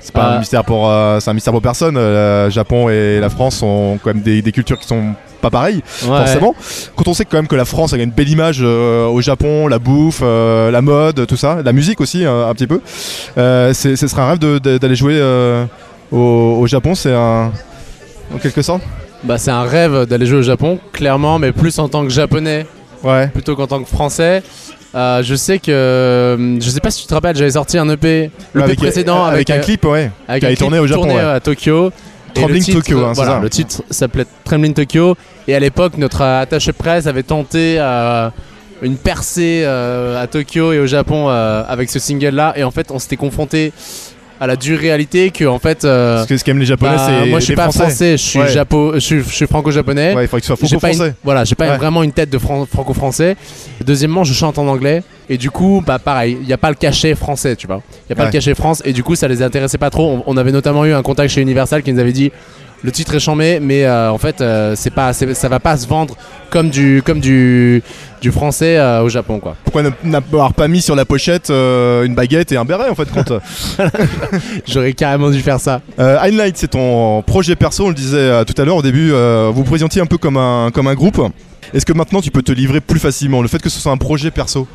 c'est 0.00 0.12
pas 0.14 0.30
un 0.30 0.36
Ah. 0.36 0.38
mystère 0.38 0.64
pour, 0.64 0.90
c'est 1.20 1.28
un 1.30 1.34
mystère 1.34 1.52
pour 1.52 1.60
personne. 1.60 1.96
Le 1.98 2.48
Japon 2.48 2.88
et 2.88 3.20
la 3.20 3.28
France 3.28 3.62
ont 3.62 3.98
quand 4.02 4.14
même 4.14 4.22
des, 4.22 4.40
des 4.40 4.52
cultures 4.52 4.78
qui 4.78 4.86
sont 4.86 5.12
pas 5.50 5.64
Ouais. 5.64 5.80
forcément. 6.02 6.54
Quand 6.96 7.08
on 7.08 7.14
sait 7.14 7.24
quand 7.24 7.36
même 7.36 7.46
que 7.46 7.56
la 7.56 7.64
France 7.64 7.92
a 7.92 7.96
une 7.96 8.10
belle 8.10 8.28
image 8.28 8.58
euh, 8.62 9.06
au 9.06 9.20
Japon, 9.20 9.66
la 9.68 9.78
bouffe, 9.78 10.20
euh, 10.22 10.70
la 10.70 10.82
mode, 10.82 11.26
tout 11.26 11.36
ça, 11.36 11.58
la 11.64 11.72
musique 11.72 12.00
aussi 12.00 12.24
euh, 12.24 12.48
un 12.48 12.54
petit 12.54 12.66
peu. 12.66 12.80
Ce 13.36 13.72
serait 13.96 14.22
un 14.22 14.28
rêve 14.28 14.38
d'aller 14.60 14.96
jouer 14.96 15.20
au, 16.12 16.18
au 16.60 16.66
Japon. 16.66 16.94
C'est 16.94 17.12
un, 17.12 17.50
en 18.34 18.38
quelque 18.42 18.62
sorte? 18.62 18.82
Bah, 19.22 19.38
c'est 19.38 19.50
un 19.50 19.62
rêve 19.62 20.06
d'aller 20.06 20.26
jouer 20.26 20.38
au 20.38 20.42
Japon, 20.42 20.78
clairement, 20.92 21.38
mais 21.38 21.52
plus 21.52 21.78
en 21.78 21.88
tant 21.88 22.02
que 22.04 22.10
japonais 22.10 22.66
Ouais. 23.02 23.28
plutôt 23.28 23.54
qu'en 23.54 23.66
tant 23.66 23.82
que 23.82 23.88
français. 23.88 24.42
Euh, 24.94 25.22
je 25.22 25.34
sais 25.34 25.58
que. 25.58 26.56
Je 26.60 26.70
sais 26.70 26.80
pas 26.80 26.90
si 26.90 27.02
tu 27.02 27.08
te 27.08 27.14
rappelles, 27.14 27.36
j'avais 27.36 27.50
sorti 27.50 27.76
un 27.78 27.88
EP, 27.90 28.30
le 28.52 28.62
avec, 28.62 28.78
précédent 28.78 29.24
avec, 29.24 29.50
un 29.50 29.56
euh, 29.56 29.60
clip, 29.60 29.84
ouais. 29.84 30.10
avec 30.28 30.40
qui 30.40 30.46
a 30.46 30.48
un 30.48 30.52
été 30.52 30.60
tourné 30.60 30.78
au 30.78 30.86
Japon, 30.86 31.02
tourné, 31.02 31.16
ouais. 31.16 31.20
à 31.20 31.40
Tokyo. 31.40 31.90
Trembling 32.34 32.62
titre, 32.62 32.78
Tokyo, 32.78 32.98
hein, 32.98 33.12
c'est 33.12 33.14
voilà, 33.14 33.32
ça. 33.36 33.40
Le 33.40 33.50
titre 33.50 33.82
s'appelait 33.90 34.26
Trembling 34.44 34.74
Tokyo. 34.74 35.16
Et 35.46 35.54
à 35.54 35.60
l'époque, 35.60 35.96
notre 35.96 36.22
attaché 36.22 36.72
presse 36.72 37.06
avait 37.06 37.22
tenté 37.22 37.76
euh, 37.78 38.28
une 38.82 38.96
percée 38.96 39.62
euh, 39.64 40.22
à 40.22 40.26
Tokyo 40.26 40.72
et 40.72 40.78
au 40.78 40.86
Japon 40.86 41.26
euh, 41.28 41.62
avec 41.66 41.90
ce 41.90 41.98
single-là. 41.98 42.54
Et 42.56 42.64
en 42.64 42.70
fait, 42.70 42.90
on 42.90 42.98
s'était 42.98 43.16
confronté 43.16 43.72
à 44.40 44.46
la 44.46 44.56
dure 44.56 44.78
réalité 44.78 45.30
que 45.30 45.44
en 45.44 45.58
fait. 45.58 45.84
euh, 45.84 46.16
Parce 46.16 46.28
que 46.28 46.36
ce 46.36 46.44
qu'aiment 46.44 46.58
les 46.58 46.66
Japonais, 46.66 46.96
bah, 46.96 47.06
c'est 47.22 47.26
moi, 47.30 47.38
je 47.40 47.44
suis 47.44 47.54
pas 47.54 47.62
Français. 47.64 47.78
français, 47.78 48.10
je 48.12 48.22
suis, 48.22 48.38
Ouais. 48.40 48.48
japo, 48.48 48.92
je 48.94 48.98
suis, 48.98 49.20
je 49.22 49.28
suis 49.30 49.46
franco-japonais. 49.46 50.14
Ouais, 50.14 50.24
il 50.24 50.28
faudrait 50.28 50.40
que 50.40 50.46
J'ai 50.46 50.54
pas 50.54 50.88
une- 50.90 50.94
franco-français. 50.94 51.14
voilà, 51.22 51.44
j'ai 51.44 51.54
pas 51.54 51.68
Ouais. 51.70 51.76
vraiment 51.76 52.02
une 52.02 52.12
tête 52.12 52.30
de 52.30 52.38
fran- 52.38 52.66
franco-français. 52.66 53.36
Deuxièmement, 53.84 54.24
je 54.24 54.34
chante 54.34 54.58
en 54.58 54.66
anglais. 54.66 55.02
Et 55.28 55.38
du 55.38 55.50
coup, 55.50 55.82
bah 55.86 55.98
pareil, 55.98 56.36
il 56.40 56.46
n'y 56.46 56.52
a 56.52 56.58
pas 56.58 56.68
le 56.68 56.74
cachet 56.74 57.14
français, 57.14 57.56
tu 57.56 57.66
vois. 57.66 57.80
Il 57.92 58.12
n'y 58.12 58.12
a 58.12 58.16
pas 58.16 58.26
le 58.26 58.30
cachet 58.32 58.54
France. 58.54 58.82
Et 58.84 58.92
du 58.92 59.02
coup, 59.02 59.14
ça 59.14 59.26
les 59.28 59.40
intéressait 59.42 59.78
pas 59.78 59.88
trop. 59.90 60.22
On, 60.26 60.34
on 60.34 60.36
avait 60.36 60.52
notamment 60.52 60.84
eu 60.84 60.92
un 60.92 61.02
contact 61.02 61.32
chez 61.32 61.40
Universal 61.40 61.82
qui 61.82 61.92
nous 61.92 61.98
avait 62.00 62.12
dit 62.12 62.30
le 62.84 62.92
titre 62.92 63.14
est 63.14 63.18
chambé, 63.20 63.60
mais 63.62 63.86
euh, 63.86 64.10
en 64.12 64.18
fait, 64.18 64.42
euh, 64.42 64.74
c'est 64.76 64.90
pas, 64.90 65.14
ça 65.14 65.48
va 65.48 65.58
pas 65.58 65.74
se 65.78 65.86
vendre 65.88 66.14
comme 66.50 66.68
du, 66.68 67.02
comme 67.02 67.18
du, 67.18 67.82
du 68.20 68.30
français 68.30 68.76
euh, 68.76 69.00
au 69.00 69.08
Japon, 69.08 69.40
quoi. 69.40 69.56
Pourquoi 69.64 69.84
n'avoir 70.04 70.52
pas 70.52 70.68
mis 70.68 70.82
sur 70.82 70.94
la 70.94 71.06
pochette 71.06 71.48
une 71.48 72.14
baguette 72.14 72.52
et 72.52 72.58
un 72.58 72.66
béret 72.66 72.90
en 72.90 72.94
fait 72.94 73.08
quand 73.12 73.32
J'aurais 74.68 74.92
carrément 74.92 75.30
dû 75.30 75.40
faire 75.40 75.58
ça. 75.58 75.80
Highlight 75.98 76.58
c'est 76.58 76.68
ton 76.68 77.22
projet 77.22 77.56
perso, 77.56 77.86
on 77.86 77.88
le 77.88 77.94
disait 77.94 78.44
tout 78.44 78.60
à 78.60 78.66
l'heure 78.66 78.76
au 78.76 78.82
début, 78.82 79.10
vous 79.12 79.52
vous 79.54 79.64
présentiez 79.64 80.02
un 80.02 80.06
peu 80.06 80.18
comme 80.18 80.36
un, 80.36 80.70
comme 80.70 80.86
un 80.86 80.94
groupe. 80.94 81.22
Est-ce 81.72 81.86
que 81.86 81.94
maintenant 81.94 82.20
tu 82.20 82.30
peux 82.30 82.42
te 82.42 82.52
livrer 82.52 82.82
plus 82.82 83.00
facilement? 83.00 83.40
Le 83.40 83.48
fait 83.48 83.62
que 83.62 83.70
ce 83.70 83.80
soit 83.80 83.92
un 83.92 83.96
projet 83.96 84.30
perso? 84.30 84.68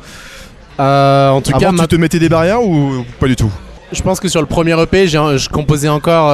En 0.78 1.40
tout 1.44 1.52
Avant 1.54 1.76
cas, 1.76 1.82
tu 1.82 1.88
te 1.88 1.96
mettais 1.96 2.18
des 2.18 2.28
barrières 2.28 2.60
ou 2.62 3.04
pas 3.20 3.28
du 3.28 3.36
tout? 3.36 3.52
Je 3.92 4.02
pense 4.02 4.18
que 4.18 4.28
sur 4.28 4.40
le 4.40 4.46
premier 4.48 4.80
EP, 4.82 5.06
j'ai- 5.06 5.38
je 5.38 5.48
composais 5.48 5.88
encore 5.88 6.32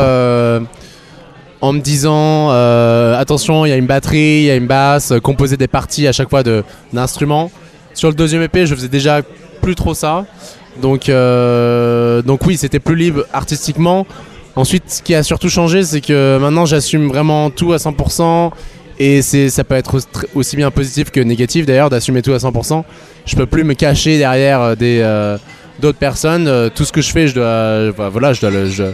en 1.61 1.73
me 1.73 1.81
disant 1.81 2.51
euh, 2.51 3.19
attention, 3.19 3.65
il 3.65 3.71
y 3.71 3.73
a 3.73 3.77
une 3.77 3.87
batterie, 3.87 4.41
il 4.41 4.45
y 4.45 4.51
a 4.51 4.57
une 4.57 4.67
basse, 4.67 5.13
euh, 5.13 5.21
composer 5.21 5.57
des 5.57 5.69
parties 5.69 6.07
à 6.07 6.13
chaque 6.13 6.29
fois 6.31 6.43
d'instruments. 6.93 7.51
Sur 7.95 8.09
le 8.09 8.15
deuxième 8.15 8.43
EP, 8.43 8.67
je 8.67 8.75
faisais 8.75 8.89
déjà 8.89 9.23
plus 9.63 9.75
trop 9.75 9.95
ça. 9.95 10.27
Donc, 10.81 11.09
euh, 11.09 12.21
donc 12.23 12.45
oui, 12.47 12.57
c'était 12.57 12.79
plus 12.79 12.97
libre 12.97 13.25
artistiquement. 13.33 14.07
Ensuite, 14.55 14.85
ce 14.89 15.03
qui 15.03 15.15
a 15.15 15.23
surtout 15.23 15.49
changé, 15.49 15.83
c'est 15.83 16.01
que 16.01 16.39
maintenant 16.39 16.67
j'assume 16.67 17.09
vraiment 17.09 17.51
tout 17.51 17.73
à 17.73 17.79
100%. 17.79 18.53
Et 18.99 19.21
ça 19.21 19.63
peut 19.63 19.75
être 19.75 19.99
aussi- 20.35 20.57
bien 20.57 20.71
positif 20.71 21.11
que 21.11 21.21
négatif 21.21 21.67
d'ailleurs 21.67 21.91
d'assumer 21.91 22.23
tout 22.23 22.33
à 22.33 22.39
100%. 22.39 22.85
Je 23.27 23.37
peux 23.37 23.45
plus 23.45 23.63
me 23.63 23.75
cacher 23.75 24.17
derrière 24.17 24.75
des, 24.75 25.03
d'autres 25.81 25.99
personnes. 25.99 26.49
Euh, 26.49 26.69
tout 26.75 26.85
ce 26.85 26.93
que 26.93 27.01
je 27.01 27.11
fais, 27.11 27.29
je 27.29 27.35
dois, 27.35 27.45
euh, 27.45 27.93
voilà, 27.97 28.33
je 28.33 28.41
dois, 28.41 28.51
le, 28.51 28.69
je, 28.69 28.85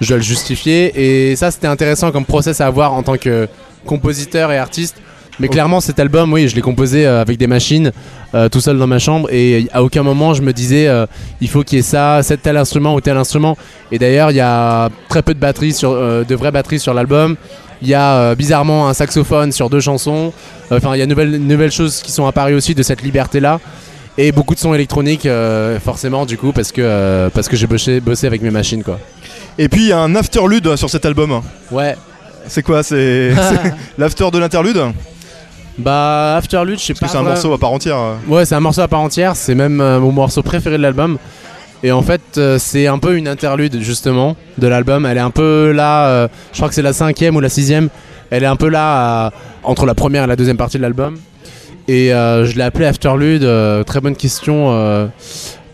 je 0.00 0.08
dois 0.08 0.16
le 0.16 0.22
justifier. 0.22 1.30
Et 1.30 1.36
ça, 1.36 1.50
c'était 1.50 1.66
intéressant 1.66 2.12
comme 2.12 2.24
process 2.24 2.60
à 2.60 2.66
avoir 2.66 2.92
en 2.92 3.02
tant 3.02 3.16
que 3.16 3.48
compositeur 3.86 4.52
et 4.52 4.58
artiste. 4.58 4.96
Mais 5.40 5.48
clairement, 5.48 5.80
cet 5.80 5.98
album, 5.98 6.32
oui, 6.34 6.48
je 6.48 6.54
l'ai 6.54 6.60
composé 6.60 7.06
euh, 7.06 7.22
avec 7.22 7.38
des 7.38 7.46
machines, 7.46 7.92
euh, 8.34 8.50
tout 8.50 8.60
seul 8.60 8.78
dans 8.78 8.86
ma 8.86 8.98
chambre. 8.98 9.26
Et 9.32 9.68
à 9.72 9.82
aucun 9.82 10.02
moment, 10.02 10.34
je 10.34 10.42
me 10.42 10.52
disais, 10.52 10.86
euh, 10.86 11.06
il 11.40 11.48
faut 11.48 11.62
qu'il 11.62 11.78
y 11.78 11.78
ait 11.78 11.82
ça, 11.82 12.22
cet 12.22 12.42
tel 12.42 12.58
instrument 12.58 12.94
ou 12.94 13.00
tel 13.00 13.16
instrument. 13.16 13.56
Et 13.90 13.98
d'ailleurs, 13.98 14.30
il 14.30 14.36
y 14.36 14.40
a 14.40 14.90
très 15.08 15.22
peu 15.22 15.32
de 15.32 15.38
batteries 15.38 15.72
sur, 15.72 15.94
de 15.94 16.34
vraies 16.34 16.50
batteries 16.50 16.78
sur 16.78 16.92
l'album. 16.92 17.36
Il 17.80 17.88
y 17.88 17.94
a 17.94 18.34
bizarrement 18.34 18.88
un 18.88 18.92
saxophone 18.92 19.52
sur 19.52 19.70
deux 19.70 19.80
chansons. 19.80 20.34
Enfin, 20.70 20.94
il 20.94 20.98
y 20.98 21.02
a 21.02 21.06
de 21.06 21.10
nouvelles, 21.10 21.38
nouvelles 21.38 21.72
choses 21.72 22.02
qui 22.02 22.12
sont 22.12 22.26
apparues 22.26 22.54
aussi 22.54 22.74
de 22.74 22.82
cette 22.82 23.00
liberté-là. 23.00 23.60
Et 24.22 24.32
beaucoup 24.32 24.54
de 24.54 24.60
sons 24.60 24.74
électroniques, 24.74 25.24
euh, 25.24 25.80
forcément, 25.80 26.26
du 26.26 26.36
coup, 26.36 26.52
parce 26.52 26.72
que, 26.72 26.82
euh, 26.84 27.30
parce 27.30 27.48
que 27.48 27.56
j'ai 27.56 27.66
bossé, 27.66 28.00
bossé 28.00 28.26
avec 28.26 28.42
mes 28.42 28.50
machines, 28.50 28.82
quoi. 28.82 28.98
Et 29.56 29.68
puis 29.70 29.80
il 29.82 29.86
y 29.88 29.92
a 29.92 29.98
un 29.98 30.14
afterlude 30.14 30.76
sur 30.76 30.90
cet 30.90 31.06
album. 31.06 31.40
Ouais. 31.70 31.96
C'est 32.46 32.62
quoi 32.62 32.82
C'est 32.82 33.32
l'after 33.98 34.30
de 34.30 34.38
l'interlude? 34.38 34.78
Bah, 35.78 36.36
Afterlude, 36.36 36.78
je 36.78 36.84
sais 36.84 36.94
pas. 36.94 37.08
c'est 37.08 37.16
un 37.16 37.22
morceau 37.22 37.52
à 37.54 37.58
part 37.58 37.72
entière. 37.72 37.96
euh. 37.96 38.14
Ouais, 38.28 38.44
c'est 38.44 38.54
un 38.54 38.60
morceau 38.60 38.82
à 38.82 38.88
part 38.88 39.00
entière. 39.00 39.34
C'est 39.36 39.54
même 39.54 39.80
euh, 39.80 39.98
mon 40.00 40.12
morceau 40.12 40.42
préféré 40.42 40.76
de 40.76 40.82
l'album. 40.82 41.16
Et 41.82 41.90
en 41.90 42.02
fait, 42.02 42.20
euh, 42.36 42.58
c'est 42.58 42.86
un 42.88 42.98
peu 42.98 43.16
une 43.16 43.26
interlude 43.26 43.80
justement 43.80 44.36
de 44.58 44.66
l'album. 44.66 45.06
Elle 45.06 45.16
est 45.16 45.20
un 45.20 45.30
peu 45.30 45.72
là. 45.72 46.08
euh, 46.08 46.28
je 46.52 46.58
crois 46.58 46.68
que 46.68 46.74
c'est 46.74 46.82
la 46.82 46.92
cinquième 46.92 47.36
ou 47.36 47.40
la 47.40 47.48
sixième. 47.48 47.88
Elle 48.30 48.42
est 48.42 48.46
un 48.46 48.56
peu 48.56 48.68
là 48.68 49.32
entre 49.62 49.86
la 49.86 49.94
première 49.94 50.24
et 50.24 50.26
la 50.26 50.36
deuxième 50.36 50.58
partie 50.58 50.76
de 50.76 50.82
l'album. 50.82 51.16
Et 51.88 52.12
euh, 52.12 52.44
je 52.44 52.56
l'ai 52.56 52.62
appelé 52.62 52.86
Afterlude. 52.86 53.42
euh, 53.44 53.82
très 53.84 54.00
bonne 54.00 54.16
question. 54.16 54.72
euh, 54.72 55.06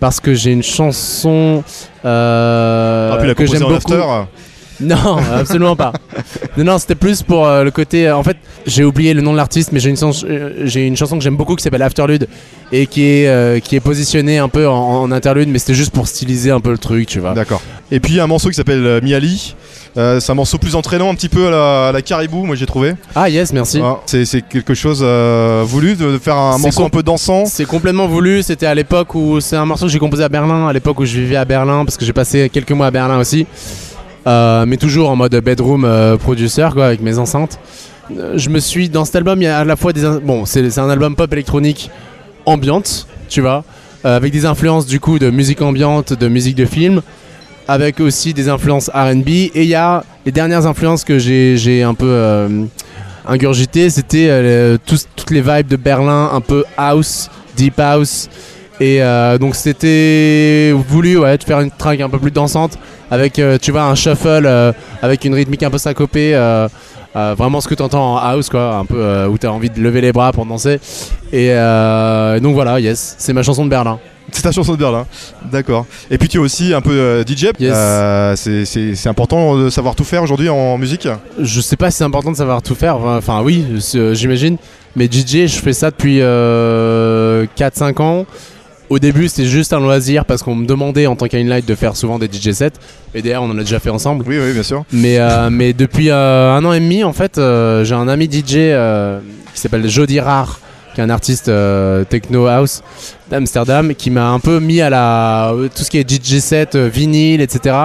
parce 0.00 0.20
que 0.20 0.34
j'ai 0.34 0.52
une 0.52 0.62
chanson 0.62 1.64
euh, 2.04 3.10
Ah, 3.12 3.16
puis 3.18 3.28
la 3.28 3.34
que 3.34 3.46
j'aime 3.46 3.64
en 3.64 3.68
beaucoup. 3.70 3.92
after. 3.94 4.04
Non, 4.78 5.16
absolument 5.34 5.74
pas. 5.74 5.94
Non, 6.58 6.64
non, 6.64 6.78
c'était 6.78 6.96
plus 6.96 7.22
pour 7.22 7.46
euh, 7.46 7.64
le 7.64 7.70
côté. 7.70 8.06
euh, 8.08 8.14
en 8.14 8.22
fait, 8.22 8.36
j'ai 8.66 8.84
oublié 8.84 9.14
le 9.14 9.22
nom 9.22 9.32
de 9.32 9.38
l'artiste, 9.38 9.72
mais 9.72 9.80
j'ai 9.80 9.88
une, 9.88 9.96
chanson- 9.96 10.26
euh, 10.28 10.50
j'ai 10.66 10.86
une 10.86 10.98
chanson 10.98 11.16
que 11.16 11.24
j'aime 11.24 11.38
beaucoup 11.38 11.56
qui 11.56 11.62
s'appelle 11.62 11.80
Afterlude 11.80 12.28
et 12.72 12.86
qui 12.86 13.02
est, 13.04 13.26
euh, 13.26 13.58
qui 13.58 13.74
est 13.76 13.80
positionnée 13.80 14.36
un 14.36 14.50
peu 14.50 14.68
en, 14.68 14.74
en 15.00 15.12
interlude, 15.12 15.48
mais 15.48 15.58
c'était 15.58 15.72
juste 15.72 15.92
pour 15.94 16.06
styliser 16.06 16.50
un 16.50 16.60
peu 16.60 16.72
le 16.72 16.76
truc, 16.76 17.08
tu 17.08 17.20
vois. 17.20 17.32
D'accord. 17.32 17.62
Et 17.90 18.00
puis 18.00 18.12
il 18.12 18.16
y 18.16 18.20
a 18.20 18.24
un 18.24 18.26
morceau 18.26 18.50
qui 18.50 18.54
s'appelle 18.54 18.84
euh, 18.84 19.00
Miali. 19.00 19.54
Euh, 19.96 20.20
c'est 20.20 20.30
un 20.30 20.34
morceau 20.34 20.58
plus 20.58 20.74
entraînant 20.74 21.10
un 21.10 21.14
petit 21.14 21.30
peu 21.30 21.46
à 21.46 21.50
la, 21.50 21.88
à 21.88 21.92
la 21.92 22.02
caribou, 22.02 22.44
moi 22.44 22.54
j'ai 22.54 22.66
trouvé. 22.66 22.94
Ah, 23.14 23.30
yes, 23.30 23.52
merci. 23.52 23.80
Ah, 23.82 24.00
c'est 24.04 24.42
quelque 24.42 24.74
chose 24.74 25.00
euh, 25.02 25.62
voulu 25.66 25.94
de 25.94 26.18
faire 26.18 26.36
un 26.36 26.58
morceau 26.58 26.84
un 26.84 26.90
peu 26.90 27.02
dansant. 27.02 27.46
C'est 27.46 27.64
complètement 27.64 28.06
voulu. 28.06 28.42
C'était 28.42 28.66
à 28.66 28.74
l'époque 28.74 29.14
où 29.14 29.40
c'est 29.40 29.56
un 29.56 29.64
morceau 29.64 29.86
que 29.86 29.92
j'ai 29.92 29.98
composé 29.98 30.22
à 30.22 30.28
Berlin, 30.28 30.68
à 30.68 30.72
l'époque 30.72 31.00
où 31.00 31.06
je 31.06 31.18
vivais 31.18 31.36
à 31.36 31.46
Berlin, 31.46 31.84
parce 31.84 31.96
que 31.96 32.04
j'ai 32.04 32.12
passé 32.12 32.50
quelques 32.50 32.72
mois 32.72 32.88
à 32.88 32.90
Berlin 32.90 33.18
aussi. 33.18 33.46
Euh, 34.26 34.66
mais 34.66 34.76
toujours 34.76 35.08
en 35.08 35.16
mode 35.16 35.34
bedroom 35.36 36.18
producer, 36.18 36.68
quoi, 36.72 36.86
avec 36.86 37.00
mes 37.00 37.18
enceintes. 37.18 37.58
Je 38.34 38.50
me 38.50 38.60
suis 38.60 38.90
dans 38.90 39.04
cet 39.04 39.16
album, 39.16 39.40
il 39.40 39.44
y 39.44 39.48
a 39.48 39.60
à 39.60 39.64
la 39.64 39.76
fois 39.76 39.92
des 39.92 40.02
bon, 40.22 40.44
c'est 40.44 40.78
un 40.78 40.90
album 40.90 41.16
pop 41.16 41.32
électronique 41.32 41.90
ambiante, 42.44 43.06
tu 43.28 43.40
vois, 43.40 43.64
avec 44.04 44.32
des 44.32 44.44
influences 44.44 44.86
du 44.86 45.00
coup 45.00 45.18
de 45.18 45.30
musique 45.30 45.62
ambiante, 45.62 46.12
de 46.12 46.28
musique 46.28 46.54
de 46.54 46.66
film, 46.66 47.02
avec 47.68 48.00
aussi 48.00 48.34
des 48.34 48.48
influences 48.48 48.90
R&B. 48.94 49.28
Et 49.28 49.62
il 49.62 49.68
y 49.68 49.74
a 49.74 50.04
les 50.24 50.32
dernières 50.32 50.66
influences 50.66 51.04
que 51.04 51.18
j'ai 51.18 51.82
un 51.82 51.94
peu 51.94 52.06
euh, 52.08 52.66
ingurgitées, 53.26 53.90
c'était 53.90 54.28
euh, 54.30 54.78
toutes 54.84 55.30
les 55.30 55.40
vibes 55.40 55.68
de 55.68 55.76
Berlin, 55.76 56.30
un 56.32 56.40
peu 56.40 56.64
house, 56.76 57.30
deep 57.56 57.78
house. 57.78 58.28
Et 58.78 59.02
euh, 59.02 59.38
donc 59.38 59.54
c'était 59.54 60.72
voulu 60.88 61.18
ouais, 61.18 61.38
de 61.38 61.44
faire 61.44 61.60
une 61.60 61.70
track 61.70 62.00
un 62.00 62.10
peu 62.10 62.18
plus 62.18 62.30
dansante 62.30 62.78
avec 63.10 63.38
euh, 63.38 63.56
tu 63.60 63.72
vois 63.72 63.84
un 63.84 63.94
shuffle 63.94 64.46
avec 65.00 65.24
une 65.24 65.34
rythmique 65.34 65.62
un 65.62 65.70
peu 65.70 65.78
syncopée 65.78 66.38
vraiment 67.14 67.62
ce 67.62 67.68
que 67.68 67.74
tu 67.74 67.82
entends 67.82 68.16
en 68.16 68.18
house 68.18 68.50
quoi 68.50 68.76
un 68.76 68.84
peu 68.84 69.24
où 69.30 69.38
tu 69.38 69.46
as 69.46 69.52
envie 69.52 69.70
de 69.70 69.80
lever 69.80 70.02
les 70.02 70.12
bras 70.12 70.30
pour 70.32 70.44
danser 70.44 70.78
et 71.32 71.54
donc 72.42 72.52
voilà 72.52 72.78
yes 72.78 73.14
c'est 73.16 73.32
ma 73.32 73.42
chanson 73.42 73.64
de 73.64 73.70
Berlin 73.70 73.98
C'est 74.36 74.42
ta 74.42 74.52
chanson 74.52 74.72
de 74.72 74.76
Berlin. 74.78 75.06
D'accord. 75.50 75.86
Et 76.10 76.18
puis 76.18 76.28
tu 76.28 76.36
es 76.36 76.40
aussi 76.40 76.74
un 76.74 76.82
peu 76.82 76.90
euh, 76.92 77.24
DJ. 77.26 77.44
Yes. 77.58 77.72
Euh, 77.74 78.36
c'est- 78.36 79.06
important 79.06 79.56
de 79.56 79.70
savoir 79.70 79.94
tout 79.94 80.04
faire 80.04 80.22
aujourd'hui 80.22 80.50
en 80.50 80.76
musique. 80.76 81.08
je 81.40 81.60
sais 81.62 81.76
pas 81.76 81.90
si 81.90 81.96
c'est 81.98 82.04
important 82.04 82.30
de 82.32 82.36
savoir 82.36 82.60
tout 82.60 82.74
faire 82.74 82.96
enfin, 82.98 83.40
oui 83.42 83.64
euh, 83.94 84.12
j'imagine 84.14 84.58
mais 84.94 85.06
DJ 85.06 85.46
je 85.46 85.58
fais 85.58 85.72
ça 85.72 85.90
depuis 85.90 86.18
euh, 86.20 87.46
4-5 87.58 88.02
ans 88.02 88.26
au 88.90 88.98
début 88.98 89.28
c'était 89.28 89.48
juste 89.48 89.72
un 89.72 89.80
loisir 89.80 90.24
parce 90.26 90.42
qu'on 90.42 90.54
me 90.54 90.66
demandait 90.66 91.06
en 91.06 91.16
tant 91.16 91.26
qu'Inlight 91.28 91.66
de 91.66 91.74
faire 91.74 91.96
souvent 91.96 92.18
des 92.18 92.26
DJ 92.30 92.50
sets 92.52 92.72
et 93.14 93.22
d'ailleurs 93.22 93.42
on 93.44 93.50
en 93.50 93.56
a 93.58 93.62
déjà 93.62 93.78
fait 93.80 93.90
ensemble 93.90 94.24
Oui, 94.28 94.36
oui, 94.38 94.52
bien 94.52 94.62
sûr. 94.62 94.84
Mais, 94.92 95.18
euh, 95.18 95.48
mais 95.50 95.72
depuis 95.72 96.10
euh, 96.10 96.52
un 96.54 96.64
an 96.64 96.72
et 96.74 96.80
demi, 96.80 97.02
en 97.04 97.12
fait, 97.12 97.38
euh, 97.38 97.84
j'ai 97.84 97.94
un 97.94 98.08
ami 98.08 98.26
DJ 98.26 98.74
qui 99.54 99.60
s'appelle 99.60 99.88
Jody 99.88 100.20
Rare, 100.20 100.60
qui 100.96 101.00
est 101.02 101.04
un 101.04 101.10
artiste 101.10 101.48
euh, 101.48 102.04
techno 102.04 102.46
house 102.46 102.82
d'Amsterdam, 103.30 103.94
qui 103.94 104.10
m'a 104.10 104.30
un 104.30 104.40
peu 104.40 104.58
mis 104.60 104.80
à 104.80 104.88
la 104.90 105.52
tout 105.76 105.84
ce 105.84 105.90
qui 105.90 105.98
est 105.98 106.10
DJ 106.10 106.38
set, 106.40 106.74
euh, 106.74 106.88
vinyle, 106.88 107.40
etc. 107.42 107.76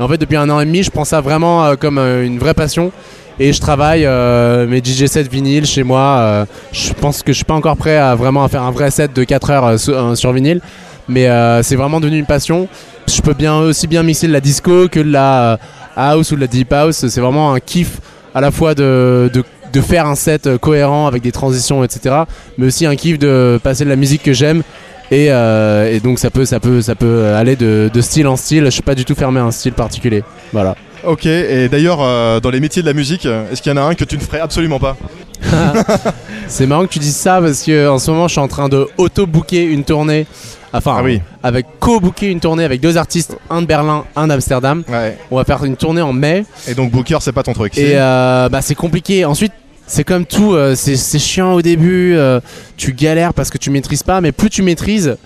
Et 0.00 0.02
en 0.02 0.08
fait, 0.08 0.16
depuis 0.16 0.36
un 0.36 0.48
an 0.48 0.58
et 0.60 0.64
demi, 0.64 0.82
je 0.82 0.90
prends 0.90 1.04
ça 1.04 1.20
vraiment 1.20 1.64
euh, 1.64 1.74
comme 1.76 1.98
euh, 1.98 2.24
une 2.26 2.38
vraie 2.38 2.54
passion. 2.54 2.90
Et 3.38 3.52
je 3.52 3.60
travaille 3.60 4.06
euh, 4.06 4.66
mes 4.66 4.78
DJ 4.82 5.06
sets 5.06 5.24
vinyle 5.24 5.66
chez 5.66 5.82
moi. 5.82 6.00
euh, 6.00 6.44
je 6.72 6.92
pense 6.94 7.22
que 7.22 7.32
je 7.32 7.36
suis 7.36 7.44
pas 7.44 7.54
encore 7.54 7.76
prêt 7.76 7.96
à 7.98 8.14
vraiment 8.14 8.46
faire 8.48 8.62
un 8.62 8.70
vrai 8.70 8.90
set 8.90 9.12
de 9.14 9.24
4 9.24 9.50
heures 9.50 9.64
euh, 9.66 9.76
sur, 9.76 9.94
euh, 9.98 10.32
vinyle. 10.32 10.60
Mais 11.06 11.28
euh, 11.28 11.62
c'est 11.62 11.76
vraiment 11.76 12.00
devenu 12.00 12.18
une 12.18 12.26
passion. 12.26 12.66
Je 13.06 13.20
peux 13.20 13.34
bien 13.34 13.56
aussi 13.58 13.86
bien 13.86 14.02
mixer 14.02 14.26
de 14.26 14.32
la 14.32 14.40
disco 14.40 14.88
que 14.88 15.00
de 15.00 15.10
la 15.10 15.52
euh, 15.52 15.56
house 15.96 16.32
ou 16.32 16.36
de 16.36 16.40
la 16.40 16.46
deep 16.46 16.72
house. 16.72 17.06
C'est 17.08 17.20
vraiment 17.20 17.52
un 17.52 17.60
kiff 17.60 17.98
à 18.34 18.40
la 18.40 18.50
fois 18.50 18.74
de, 18.74 19.30
de 19.74 19.80
faire 19.82 20.06
un 20.06 20.14
set 20.14 20.46
euh, 20.46 20.56
cohérent 20.58 21.06
avec 21.06 21.22
des 21.22 21.32
transitions, 21.32 21.84
etc. 21.84 22.14
Mais 22.56 22.66
aussi 22.66 22.86
un 22.86 22.96
kiff 22.96 23.18
de 23.18 23.60
passer 23.62 23.84
de 23.84 23.90
la 23.90 23.96
musique 23.96 24.22
que 24.22 24.32
j'aime. 24.32 24.62
Et, 25.10 25.26
euh, 25.30 25.92
et 25.92 26.00
donc 26.00 26.18
ça 26.18 26.30
peut, 26.30 26.44
ça 26.46 26.60
peut, 26.60 26.80
ça 26.80 26.94
peut 26.94 27.26
aller 27.34 27.56
de, 27.56 27.90
de 27.92 28.00
style 28.00 28.26
en 28.26 28.36
style. 28.36 28.64
Je 28.64 28.70
suis 28.70 28.82
pas 28.82 28.94
du 28.94 29.04
tout 29.04 29.14
fermé 29.14 29.40
à 29.40 29.44
un 29.44 29.50
style 29.50 29.72
particulier. 29.74 30.24
Voilà. 30.52 30.74
Ok. 31.04 31.26
Et 31.26 31.68
d'ailleurs, 31.68 31.98
euh, 32.00 32.40
dans 32.40 32.48
les 32.50 32.60
métiers 32.60 32.80
de 32.80 32.86
la 32.86 32.94
musique, 32.94 33.26
est-ce 33.26 33.60
qu'il 33.60 33.70
y 33.70 33.74
en 33.74 33.78
a 33.78 33.82
un 33.84 33.94
que 33.94 34.04
tu 34.04 34.16
ne 34.16 34.22
ferais 34.22 34.40
absolument 34.40 34.78
pas 34.78 34.96
C'est 36.48 36.66
marrant 36.66 36.86
que 36.86 36.92
tu 36.92 36.98
dises 36.98 37.16
ça 37.16 37.40
parce 37.40 37.62
que 37.62 37.88
en 37.88 37.98
ce 37.98 38.10
moment 38.10 38.28
je 38.28 38.32
suis 38.32 38.40
en 38.40 38.48
train 38.48 38.68
de 38.68 38.86
auto-booker 38.96 39.62
une 39.64 39.84
tournée. 39.84 40.26
Enfin, 40.72 40.96
Ah 40.98 41.02
oui. 41.04 41.20
avec 41.42 41.66
co-booker 41.78 42.28
une 42.30 42.40
tournée 42.40 42.64
avec 42.64 42.80
deux 42.80 42.96
artistes, 42.96 43.36
un 43.48 43.62
de 43.62 43.66
Berlin, 43.66 44.04
un 44.16 44.26
d'Amsterdam. 44.26 44.82
Ouais. 44.88 45.16
On 45.30 45.36
va 45.36 45.44
faire 45.44 45.62
une 45.64 45.76
tournée 45.76 46.00
en 46.02 46.12
mai. 46.12 46.44
Et 46.66 46.74
donc 46.74 46.90
Booker, 46.90 47.18
c'est 47.20 47.30
pas 47.32 47.44
ton 47.44 47.52
truc. 47.52 47.78
Et 47.78 47.92
euh, 47.94 48.48
bah, 48.48 48.60
c'est 48.60 48.74
compliqué. 48.74 49.24
Ensuite, 49.24 49.52
c'est 49.86 50.04
comme 50.04 50.24
tout, 50.26 50.54
euh, 50.54 50.74
c'est 50.74 51.18
chiant 51.18 51.52
au 51.54 51.62
début. 51.62 52.14
euh, 52.16 52.40
tu 52.76 52.92
galères 52.92 53.34
parce 53.34 53.50
que 53.50 53.58
tu 53.58 53.70
maîtrises 53.70 54.02
pas, 54.02 54.20
mais 54.20 54.32
plus 54.32 54.50
tu 54.50 54.62
maîtrises, 54.62 55.16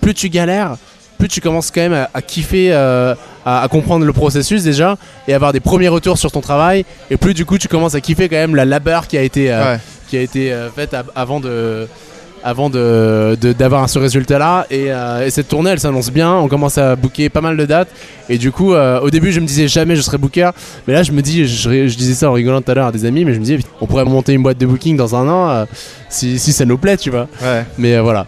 plus 0.00 0.14
tu 0.14 0.28
galères, 0.28 0.76
plus 1.18 1.28
tu 1.28 1.40
commences 1.40 1.70
quand 1.70 1.80
même 1.80 1.92
à, 1.94 2.10
à 2.14 2.22
kiffer, 2.22 2.72
euh, 2.72 3.14
à, 3.44 3.62
à 3.62 3.68
comprendre 3.68 4.04
le 4.04 4.12
processus 4.12 4.62
déjà 4.62 4.96
et 5.26 5.34
avoir 5.34 5.52
des 5.52 5.60
premiers 5.60 5.88
retours 5.88 6.18
sur 6.18 6.30
ton 6.32 6.40
travail. 6.40 6.84
Et 7.10 7.16
plus 7.16 7.34
du 7.34 7.44
coup, 7.44 7.58
tu 7.58 7.68
commences 7.68 7.94
à 7.94 8.00
kiffer 8.00 8.28
quand 8.28 8.36
même 8.36 8.54
la 8.54 8.64
labeur 8.64 9.06
qui 9.08 9.16
a 9.18 9.22
été, 9.22 9.48
Ouais. 9.50 9.78
qui 10.08 10.16
a 10.16 10.20
été 10.20 10.54
faite 10.76 10.94
av- 10.94 11.10
avant 11.14 11.40
de 11.40 11.86
avant 12.44 12.70
de 12.70 13.36
de- 13.40 13.52
d'avoir 13.52 13.88
ce 13.88 13.98
résultat 13.98 14.38
là 14.38 14.66
et, 14.70 14.86
euh, 14.92 15.26
et 15.26 15.30
cette 15.30 15.48
tournée 15.48 15.70
elle 15.70 15.80
s'annonce 15.80 16.10
bien 16.10 16.32
on 16.34 16.48
commence 16.48 16.78
à 16.78 16.94
booker 16.96 17.28
pas 17.28 17.40
mal 17.40 17.56
de 17.56 17.64
dates 17.66 17.88
et 18.28 18.38
du 18.38 18.52
coup 18.52 18.74
euh, 18.74 19.00
au 19.00 19.10
début 19.10 19.32
je 19.32 19.40
me 19.40 19.46
disais 19.46 19.68
jamais 19.68 19.96
je 19.96 20.02
serais 20.02 20.18
booker 20.18 20.50
mais 20.86 20.94
là 20.94 21.02
je 21.02 21.12
me 21.12 21.20
dis 21.22 21.46
je, 21.46 21.88
je 21.88 21.96
disais 21.96 22.14
ça 22.14 22.30
en 22.30 22.32
rigolant 22.32 22.60
tout 22.62 22.70
à 22.70 22.74
l'heure 22.74 22.86
à 22.86 22.92
des 22.92 23.04
amis 23.04 23.24
mais 23.24 23.34
je 23.34 23.38
me 23.38 23.44
disais 23.44 23.58
on 23.80 23.86
pourrait 23.86 24.04
monter 24.04 24.32
une 24.34 24.42
boîte 24.42 24.58
de 24.58 24.66
booking 24.66 24.96
dans 24.96 25.14
un 25.16 25.28
an 25.28 25.50
euh, 25.50 25.64
si, 26.08 26.38
si 26.38 26.52
ça 26.52 26.64
nous 26.64 26.78
plaît 26.78 26.96
tu 26.96 27.10
vois 27.10 27.26
Ouais. 27.42 27.64
mais 27.78 27.98
voilà 27.98 28.26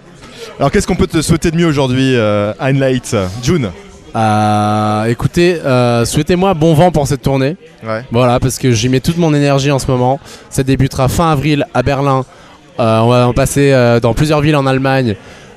Alors 0.59 0.71
qu'est-ce 0.71 0.87
qu'on 0.87 0.97
peut 0.97 1.07
te 1.07 1.23
souhaiter 1.23 1.51
de 1.51 1.57
mieux 1.57 1.67
aujourd'hui, 1.67 2.15
Heinlein 2.61 2.99
June? 3.43 3.71
Euh, 4.17 5.05
écoutez 5.05 5.61
euh, 5.65 6.05
souhaitez-moi 6.05 6.53
bon 6.55 6.75
vent 6.75 6.91
pour 6.91 7.07
cette 7.07 7.23
tournée 7.23 7.57
Ouais. 7.87 8.03
Voilà, 8.11 8.41
parce 8.41 8.59
que 8.59 8.73
j'y 8.73 8.89
mets 8.89 9.01
toute 9.01 9.17
mon 9.19 9.33
énergie 9.33 9.71
en 9.71 9.79
ce 9.79 9.87
moment. 9.91 10.19
Ça 10.51 10.63
débutera 10.63 11.09
fin 11.09 11.31
avril 11.33 11.65
à 11.73 11.83
Berlin. 11.83 12.25
Euh, 12.81 12.99
on 13.01 13.09
va 13.09 13.29
en 13.29 13.33
passer 13.35 13.73
euh, 13.73 14.01
dans 14.01 14.15
plusieurs 14.15 14.41
villes 14.41 14.57
en 14.57 14.67
Allemagne. 14.67 15.15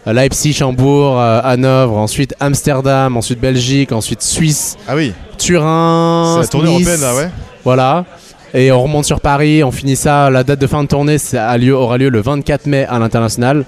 Euh, 0.08 0.14
Leipzig, 0.14 0.62
Hambourg, 0.62 1.18
Hanovre, 1.20 1.96
ensuite 1.98 2.36
Amsterdam, 2.40 3.16
ensuite 3.16 3.40
Belgique, 3.40 3.92
ensuite 3.92 4.22
Suisse, 4.22 4.76
Ah 4.88 4.96
oui. 4.96 5.14
Turin, 5.38 6.34
C'est 6.36 6.42
la 6.42 6.48
tournée 6.48 6.70
Nice. 6.78 6.88
européenne 6.88 7.02
là, 7.02 7.16
ouais. 7.16 7.30
Voilà. 7.64 8.06
Et 8.54 8.72
on 8.72 8.84
remonte 8.84 9.06
sur 9.06 9.20
Paris, 9.22 9.64
on 9.64 9.72
finit 9.72 9.96
ça. 9.96 10.30
La 10.30 10.44
date 10.44 10.60
de 10.60 10.68
fin 10.68 10.84
de 10.84 10.88
tournée 10.88 11.18
ça 11.18 11.48
a 11.50 11.58
lieu, 11.58 11.74
aura 11.76 11.98
lieu 11.98 12.10
le 12.10 12.22
24 12.22 12.66
mai 12.68 12.86
à 12.90 13.00
l'international. 13.00 13.66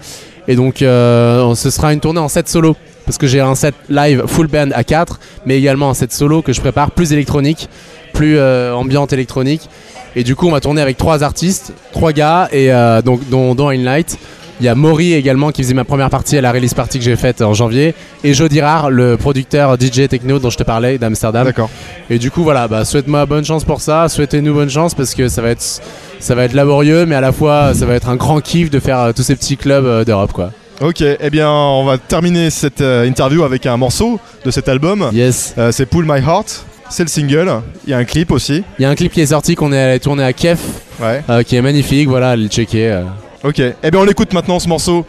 Et 0.47 0.55
donc 0.55 0.81
euh, 0.81 1.55
ce 1.55 1.69
sera 1.69 1.93
une 1.93 1.99
tournée 2.01 2.19
en 2.19 2.27
7 2.27 2.47
solo. 2.49 2.75
Parce 3.05 3.17
que 3.19 3.27
j'ai 3.27 3.39
un 3.39 3.53
set 3.53 3.75
live 3.87 4.23
full 4.25 4.47
band 4.47 4.69
à 4.73 4.83
4, 4.83 5.19
mais 5.45 5.57
également 5.59 5.91
un 5.91 5.93
set 5.93 6.11
solo 6.11 6.41
que 6.41 6.53
je 6.53 6.59
prépare 6.59 6.89
plus 6.89 7.13
électronique, 7.13 7.69
plus 8.13 8.37
euh, 8.39 8.73
ambiante 8.73 9.13
électronique. 9.13 9.69
Et 10.15 10.23
du 10.23 10.35
coup 10.35 10.47
on 10.47 10.51
va 10.51 10.59
tourner 10.59 10.81
avec 10.81 10.97
trois 10.97 11.23
artistes, 11.23 11.73
trois 11.91 12.11
gars, 12.11 12.47
et 12.51 12.71
euh, 12.71 13.01
donc 13.01 13.27
dont, 13.29 13.55
dont 13.55 13.69
Inlight. 13.69 14.17
Il 14.61 14.65
y 14.65 14.69
a 14.69 14.75
Maury 14.75 15.13
également 15.13 15.51
qui 15.51 15.63
faisait 15.63 15.73
ma 15.73 15.83
première 15.83 16.09
partie 16.09 16.37
à 16.37 16.41
la 16.41 16.53
release 16.53 16.73
party 16.73 16.99
que 16.99 17.03
j'ai 17.03 17.17
faite 17.17 17.41
en 17.41 17.53
janvier. 17.53 17.93
Et 18.23 18.33
Jody 18.33 18.61
Rare, 18.61 18.89
le 18.89 19.17
producteur 19.17 19.75
DJ 19.77 20.07
techno 20.07 20.39
dont 20.39 20.49
je 20.49 20.57
te 20.57 20.63
parlais 20.63 20.97
d'Amsterdam. 20.97 21.43
D'accord. 21.43 21.69
Et 22.09 22.19
du 22.19 22.31
coup, 22.31 22.41
voilà, 22.41 22.69
bah, 22.69 22.85
souhaite-moi 22.85 23.25
bonne 23.25 23.43
chance 23.43 23.65
pour 23.65 23.81
ça. 23.81 24.07
Souhaitez-nous 24.07 24.53
bonne 24.53 24.69
chance 24.69 24.93
parce 24.93 25.13
que 25.13 25.27
ça 25.27 25.41
va 25.41 25.49
être, 25.49 25.81
ça 26.19 26.35
va 26.35 26.45
être 26.45 26.53
laborieux, 26.53 27.05
mais 27.05 27.15
à 27.15 27.21
la 27.21 27.33
fois, 27.33 27.73
ça 27.73 27.85
va 27.85 27.95
être 27.95 28.07
un 28.07 28.15
grand 28.15 28.39
kiff 28.39 28.69
de 28.69 28.79
faire 28.79 28.99
euh, 28.99 29.11
tous 29.11 29.23
ces 29.23 29.35
petits 29.35 29.57
clubs 29.57 29.85
euh, 29.85 30.05
d'Europe, 30.05 30.31
quoi. 30.31 30.51
Ok, 30.81 31.01
eh 31.01 31.29
bien 31.29 31.49
on 31.49 31.85
va 31.85 31.97
terminer 31.97 32.49
cette 32.49 32.81
euh, 32.81 33.07
interview 33.07 33.43
avec 33.43 33.65
un 33.65 33.77
morceau 33.77 34.19
de 34.43 34.51
cet 34.51 34.67
album. 34.67 35.09
Yes. 35.13 35.53
Euh, 35.57 35.71
c'est 35.71 35.85
Pull 35.85 36.03
My 36.05 36.19
Heart, 36.19 36.65
c'est 36.89 37.03
le 37.03 37.09
single. 37.09 37.51
Il 37.85 37.91
y 37.91 37.93
a 37.93 37.97
un 37.97 38.03
clip 38.05 38.31
aussi. 38.31 38.63
Il 38.79 38.83
y 38.83 38.85
a 38.85 38.89
un 38.89 38.95
clip 38.95 39.11
qui 39.11 39.21
est 39.21 39.25
sorti 39.27 39.55
qu'on 39.55 39.71
est 39.73 39.79
allé 39.79 39.99
tourner 39.99 40.23
à 40.23 40.33
Kiev, 40.33 40.59
Ouais. 40.99 41.21
euh, 41.29 41.43
qui 41.43 41.55
est 41.55 41.61
magnifique. 41.61 42.07
Voilà, 42.07 42.31
allez 42.31 42.43
le 42.43 42.49
checker. 42.49 42.91
euh. 42.91 43.03
Ok, 43.43 43.59
eh 43.59 43.91
bien 43.91 43.99
on 43.99 44.05
l'écoute 44.05 44.33
maintenant 44.33 44.59
ce 44.59 44.67
morceau. 44.67 45.05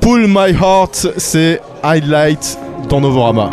Pull 0.00 0.26
My 0.28 0.50
Heart, 0.52 1.08
c'est 1.16 1.60
Highlight 1.82 2.58
dans 2.88 3.00
Novorama. 3.00 3.48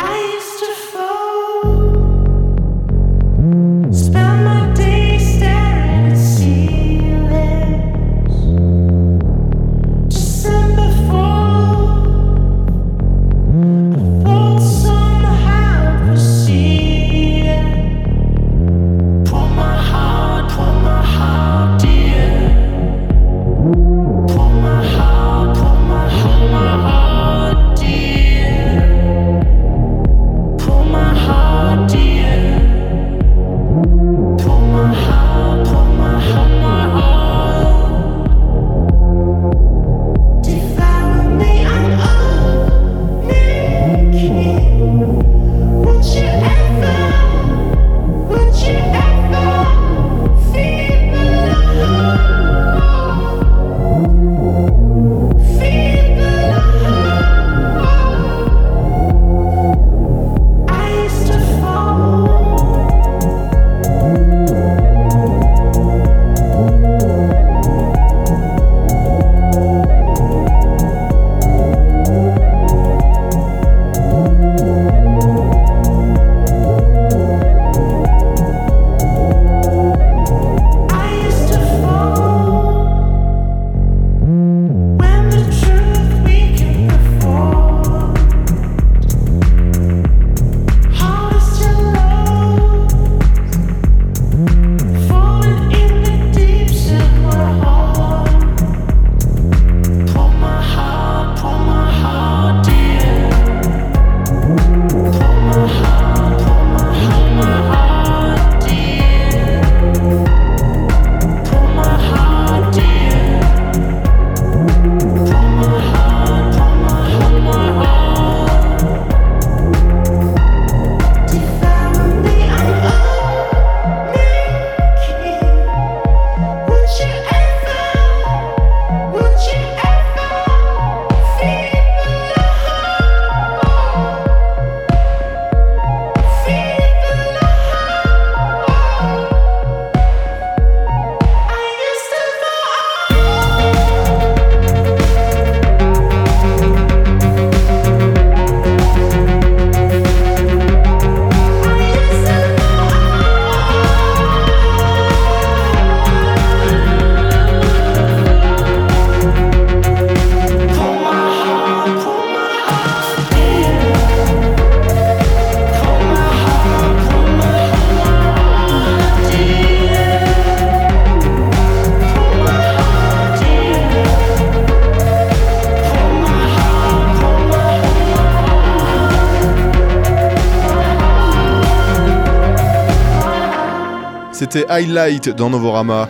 C'était 184.50 184.70
Highlight 184.70 185.28
dans 185.28 185.50
Novorama. 185.50 186.08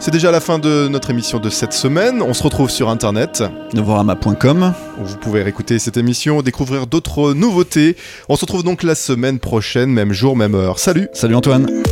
C'est 0.00 0.10
déjà 0.10 0.30
la 0.30 0.40
fin 0.40 0.58
de 0.58 0.86
notre 0.88 1.08
émission 1.08 1.38
de 1.38 1.48
cette 1.48 1.72
semaine. 1.72 2.20
On 2.20 2.34
se 2.34 2.42
retrouve 2.42 2.68
sur 2.68 2.90
internet. 2.90 3.42
Novorama.com. 3.72 4.74
où 5.00 5.04
Vous 5.06 5.16
pouvez 5.16 5.42
réécouter 5.42 5.78
cette 5.78 5.96
émission, 5.96 6.42
découvrir 6.42 6.86
d'autres 6.86 7.32
nouveautés. 7.32 7.96
On 8.28 8.36
se 8.36 8.42
retrouve 8.42 8.64
donc 8.64 8.82
la 8.82 8.94
semaine 8.94 9.38
prochaine, 9.38 9.88
même 9.88 10.12
jour, 10.12 10.36
même 10.36 10.54
heure. 10.54 10.78
Salut 10.78 11.08
Salut 11.14 11.36
Antoine. 11.36 11.82